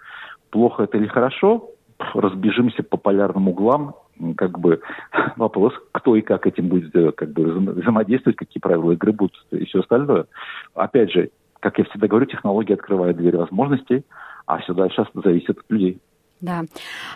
Плохо 0.50 0.84
это 0.84 0.98
или 0.98 1.08
хорошо, 1.08 1.72
разбежимся 2.14 2.84
по 2.84 2.98
полярным 2.98 3.50
углам, 3.50 3.96
как 4.36 4.60
бы 4.60 4.82
вопрос, 5.36 5.74
кто 5.92 6.16
и 6.16 6.22
как 6.22 6.48
этим 6.48 6.70
будет 6.70 6.96
э, 6.96 7.12
как 7.12 7.32
бы 7.34 7.44
взаимодействовать, 7.44 8.38
какие 8.38 8.62
правила 8.62 8.94
игры 8.94 9.12
будут 9.12 9.36
и 9.52 9.66
все 9.66 9.82
остальное. 9.82 10.26
Опять 10.74 11.12
же, 11.12 11.30
как 11.60 11.78
я 11.78 11.86
всегда 11.86 12.08
говорю, 12.08 12.26
технология 12.26 12.76
открывает 12.76 13.18
дверь 13.18 13.38
возможностей, 13.38 14.06
а 14.46 14.60
все 14.60 14.74
дальше 14.74 15.06
зависит 15.14 15.58
от 15.58 15.66
людей. 15.70 16.00
Да. 16.42 16.64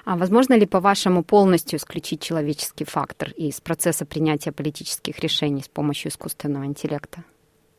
А 0.06 0.16
возможно 0.16 0.58
ли, 0.58 0.66
по-вашему, 0.66 1.24
полностью 1.24 1.78
исключить 1.78 2.22
человеческий 2.22 2.86
фактор 2.86 3.30
из 3.30 3.62
процесса 3.62 4.06
принятия 4.06 4.52
политических 4.52 5.20
решений 5.20 5.62
с 5.62 5.68
помощью 5.68 6.10
искусственного 6.10 6.66
интеллекта? 6.66 7.24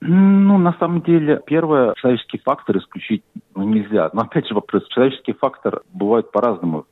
Ну, 0.01 0.59
на 0.59 0.73
самом 0.81 1.03
деле, 1.03 1.41
первое, 1.47 1.95
человеческий 1.95 2.41
фактор 2.45 2.79
исключить 2.79 3.23
ну, 3.55 3.69
нельзя. 3.69 4.11
Но 4.13 4.23
опять 4.23 4.49
же 4.49 4.55
вопрос, 4.55 4.87
человеческий 4.89 5.33
фактор 5.33 5.83
бывает 5.93 6.33
по-разному. 6.33 6.87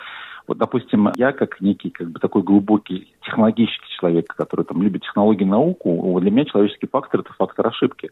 Вот, 0.51 0.59
допустим, 0.59 1.13
я 1.15 1.31
как 1.31 1.61
некий 1.61 1.91
как 1.91 2.11
бы 2.11 2.19
такой 2.19 2.43
глубокий 2.43 3.15
технологический 3.23 3.87
человек, 4.01 4.35
который 4.35 4.65
там 4.65 4.83
любит 4.83 5.03
технологии 5.03 5.45
науку, 5.45 6.19
для 6.21 6.33
меня 6.33 6.45
человеческий 6.45 6.89
фактор– 6.89 7.21
это 7.21 7.33
фактор 7.35 7.69
ошибки 7.69 8.11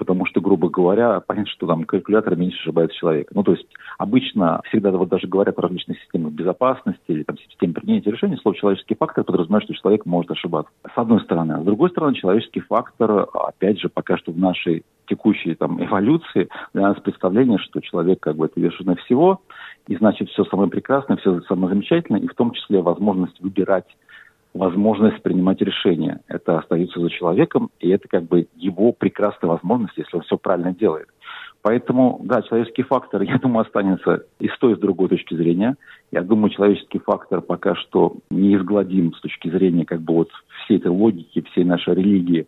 потому 0.00 0.24
что, 0.24 0.40
грубо 0.40 0.70
говоря, 0.70 1.20
понятно, 1.20 1.52
что 1.52 1.66
там 1.66 1.84
калькулятор 1.84 2.34
меньше 2.34 2.58
ошибается 2.60 2.96
человека. 2.96 3.32
Ну, 3.34 3.42
то 3.42 3.52
есть 3.52 3.66
обычно 3.98 4.62
всегда 4.64 4.90
вот 4.92 5.10
даже 5.10 5.26
говорят 5.26 5.58
о 5.58 5.60
различных 5.60 6.00
системах 6.00 6.32
безопасности 6.32 7.02
или 7.08 7.22
там 7.22 7.36
системе 7.36 7.74
принятия 7.74 8.10
решений, 8.10 8.38
слово 8.40 8.56
«человеческий 8.56 8.96
фактор» 8.98 9.24
подразумевает, 9.24 9.64
что 9.64 9.74
человек 9.74 10.06
может 10.06 10.30
ошибаться. 10.30 10.72
С 10.86 10.96
одной 10.96 11.20
стороны. 11.20 11.52
А 11.52 11.60
с 11.60 11.64
другой 11.64 11.90
стороны, 11.90 12.14
человеческий 12.14 12.60
фактор, 12.60 13.28
опять 13.34 13.78
же, 13.78 13.90
пока 13.90 14.16
что 14.16 14.32
в 14.32 14.38
нашей 14.38 14.84
текущей 15.06 15.54
там, 15.54 15.84
эволюции 15.84 16.48
для 16.72 16.82
нас 16.82 17.00
представление, 17.00 17.58
что 17.58 17.80
человек 17.80 18.20
как 18.20 18.36
бы 18.36 18.46
это 18.46 18.58
вершина 18.58 18.94
всего, 18.96 19.42
и 19.86 19.96
значит 19.96 20.28
все 20.30 20.44
самое 20.44 20.70
прекрасное, 20.70 21.16
все 21.16 21.40
самое 21.42 21.74
замечательное, 21.74 22.20
и 22.20 22.28
в 22.28 22.34
том 22.34 22.52
числе 22.52 22.80
возможность 22.80 23.40
выбирать 23.40 23.86
возможность 24.54 25.22
принимать 25.22 25.60
решения. 25.60 26.20
Это 26.26 26.58
остается 26.58 27.00
за 27.00 27.08
человеком, 27.10 27.70
и 27.78 27.88
это 27.90 28.08
как 28.08 28.24
бы 28.24 28.48
его 28.56 28.92
прекрасная 28.92 29.48
возможность, 29.48 29.96
если 29.96 30.16
он 30.16 30.22
все 30.22 30.36
правильно 30.36 30.72
делает. 30.72 31.08
Поэтому, 31.62 32.20
да, 32.24 32.42
человеческий 32.42 32.82
фактор, 32.82 33.22
я 33.22 33.38
думаю, 33.38 33.64
останется 33.66 34.24
и 34.38 34.48
с 34.48 34.58
той, 34.58 34.72
и 34.72 34.76
с 34.76 34.78
другой 34.78 35.08
точки 35.08 35.34
зрения. 35.34 35.76
Я 36.10 36.22
думаю, 36.22 36.50
человеческий 36.50 36.98
фактор 36.98 37.40
пока 37.40 37.74
что 37.76 38.16
неизгладим 38.30 39.14
с 39.14 39.20
точки 39.20 39.48
зрения 39.48 39.84
как 39.84 40.00
бы 40.00 40.14
вот 40.14 40.30
всей 40.64 40.78
этой 40.78 40.90
логики, 40.90 41.44
всей 41.52 41.64
нашей 41.64 41.94
религии 41.94 42.46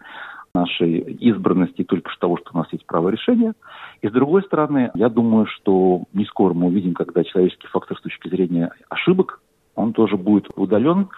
нашей 0.55 0.99
избранности 0.99 1.83
только 1.83 2.11
что 2.11 2.21
того, 2.21 2.37
что 2.37 2.51
у 2.53 2.59
нас 2.59 2.69
есть 2.73 2.85
право 2.87 3.09
решения. 3.09 3.55
И 4.03 4.09
с 4.09 4.13
другой 4.13 4.43
стороны, 4.43 4.91
я 4.95 5.09
думаю, 5.09 5.47
что 5.47 6.05
не 6.13 6.25
скоро 6.27 6.53
мы 6.53 6.67
увидим, 6.67 6.95
когда 6.95 7.25
человеческий 7.25 7.69
фактор 7.69 7.97
с 7.97 8.03
точки 8.03 8.29
зрения 8.29 8.71
ошибок, 8.89 9.41
он 9.75 9.95
тоже 9.95 10.17
будет 10.17 10.49
удален. 10.57 11.09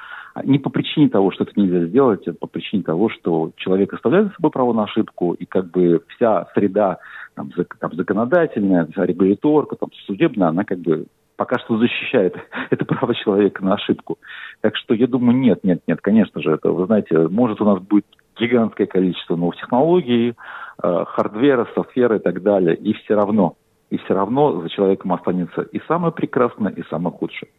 Не 0.44 0.58
по 0.58 0.70
причине 0.70 1.08
того, 1.08 1.32
что 1.32 1.44
это 1.44 1.52
нельзя 1.60 1.86
сделать, 1.86 2.26
а 2.28 2.32
по 2.32 2.46
причине 2.46 2.82
того, 2.82 3.08
что 3.08 3.50
человек 3.56 3.92
оставляет 3.92 4.28
за 4.28 4.34
собой 4.34 4.50
право 4.50 4.72
на 4.72 4.84
ошибку, 4.84 5.32
и 5.32 5.44
как 5.44 5.70
бы 5.70 6.02
вся 6.08 6.46
среда 6.54 6.98
там, 7.34 7.50
там, 7.80 7.92
законодательная, 7.94 8.88
регуляторка, 8.96 9.76
там, 9.76 9.90
судебная, 10.06 10.48
она 10.48 10.64
как 10.64 10.78
бы 10.78 11.06
пока 11.36 11.58
что 11.58 11.78
защищает 11.78 12.36
это 12.70 12.84
право 12.84 13.14
человека 13.14 13.64
на 13.64 13.74
ошибку. 13.74 14.18
Так 14.60 14.76
что 14.76 14.94
я 14.94 15.08
думаю, 15.08 15.36
нет, 15.36 15.64
нет, 15.64 15.82
нет, 15.88 16.00
конечно 16.00 16.40
же, 16.40 16.52
это, 16.52 16.70
вы 16.70 16.86
знаете, 16.86 17.28
может 17.28 17.60
у 17.60 17.64
нас 17.64 17.80
будет 17.80 18.06
гигантское 18.38 18.86
количество 18.86 19.36
новых 19.36 19.56
технологий, 19.56 20.34
э, 20.82 21.04
хардвера, 21.06 21.68
софтвера 21.74 22.16
и 22.16 22.20
так 22.20 22.42
далее, 22.42 22.76
и 22.76 22.92
все 22.94 23.14
равно, 23.14 23.56
и 23.90 23.98
все 23.98 24.14
равно 24.14 24.60
за 24.62 24.68
человеком 24.68 25.12
останется 25.12 25.62
и 25.62 25.80
самое 25.86 26.12
прекрасное, 26.12 26.72
и 26.72 26.82
самое 26.84 27.14
худшее. 27.16 27.50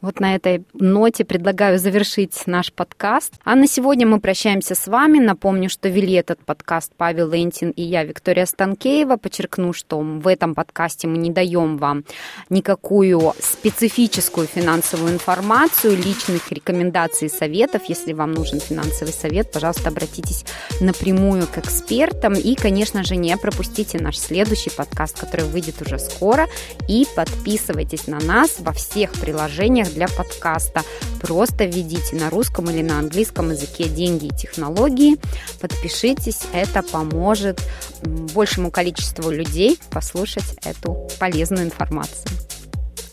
Вот 0.00 0.20
на 0.20 0.34
этой 0.34 0.64
ноте 0.74 1.24
предлагаю 1.24 1.78
завершить 1.78 2.46
наш 2.46 2.72
подкаст. 2.72 3.34
А 3.44 3.54
на 3.54 3.66
сегодня 3.66 4.06
мы 4.06 4.20
прощаемся 4.20 4.74
с 4.74 4.86
вами. 4.86 5.18
Напомню, 5.18 5.68
что 5.68 5.88
вели 5.88 6.14
этот 6.14 6.38
подкаст 6.44 6.92
Павел 6.96 7.30
Лентин 7.30 7.70
и 7.70 7.82
я, 7.82 8.04
Виктория 8.04 8.46
Станкеева. 8.46 9.16
Подчеркну, 9.16 9.72
что 9.72 9.98
в 9.98 10.28
этом 10.28 10.54
подкасте 10.54 11.08
мы 11.08 11.18
не 11.18 11.30
даем 11.30 11.76
вам 11.78 12.04
никакую 12.50 13.34
специфическую 13.40 14.46
финансовую 14.46 15.12
информацию, 15.12 15.96
личных 15.96 16.52
рекомендаций 16.52 17.26
и 17.26 17.30
советов. 17.30 17.82
Если 17.88 18.12
вам 18.12 18.32
нужен 18.32 18.60
финансовый 18.60 19.12
совет, 19.12 19.50
пожалуйста, 19.50 19.88
обратитесь 19.88 20.44
напрямую 20.80 21.46
к 21.46 21.58
экспертам. 21.58 22.34
И, 22.34 22.54
конечно 22.54 23.02
же, 23.02 23.16
не 23.16 23.36
пропустите 23.36 23.98
наш 23.98 24.18
следующий 24.18 24.70
подкаст, 24.70 25.18
который 25.18 25.46
выйдет 25.46 25.82
уже 25.82 25.98
скоро. 25.98 26.46
И 26.88 27.06
подписывайтесь 27.16 28.06
на 28.06 28.20
нас 28.20 28.56
во 28.60 28.72
всех 28.72 29.12
приложениях 29.12 29.55
приложениях 29.56 29.92
для 29.92 30.06
подкаста. 30.08 30.82
Просто 31.20 31.64
введите 31.64 32.16
на 32.16 32.30
русском 32.30 32.70
или 32.70 32.82
на 32.82 32.98
английском 32.98 33.50
языке 33.50 33.84
деньги 33.88 34.26
и 34.26 34.36
технологии. 34.36 35.16
Подпишитесь, 35.60 36.42
это 36.52 36.82
поможет 36.82 37.60
большему 38.02 38.70
количеству 38.70 39.30
людей 39.30 39.78
послушать 39.90 40.44
эту 40.64 41.08
полезную 41.18 41.64
информацию. 41.64 42.26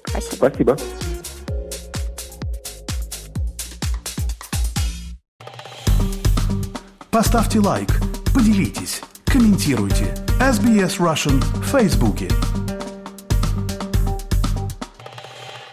Спасибо. 0.05 0.49
Спасибо. 0.49 0.77
Поставьте 7.09 7.59
лайк, 7.59 7.89
поделитесь, 8.33 9.01
комментируйте. 9.25 10.13
SBS 10.39 10.97
Russian 10.97 11.39
в 11.39 11.65
Фейсбуке. 11.65 12.27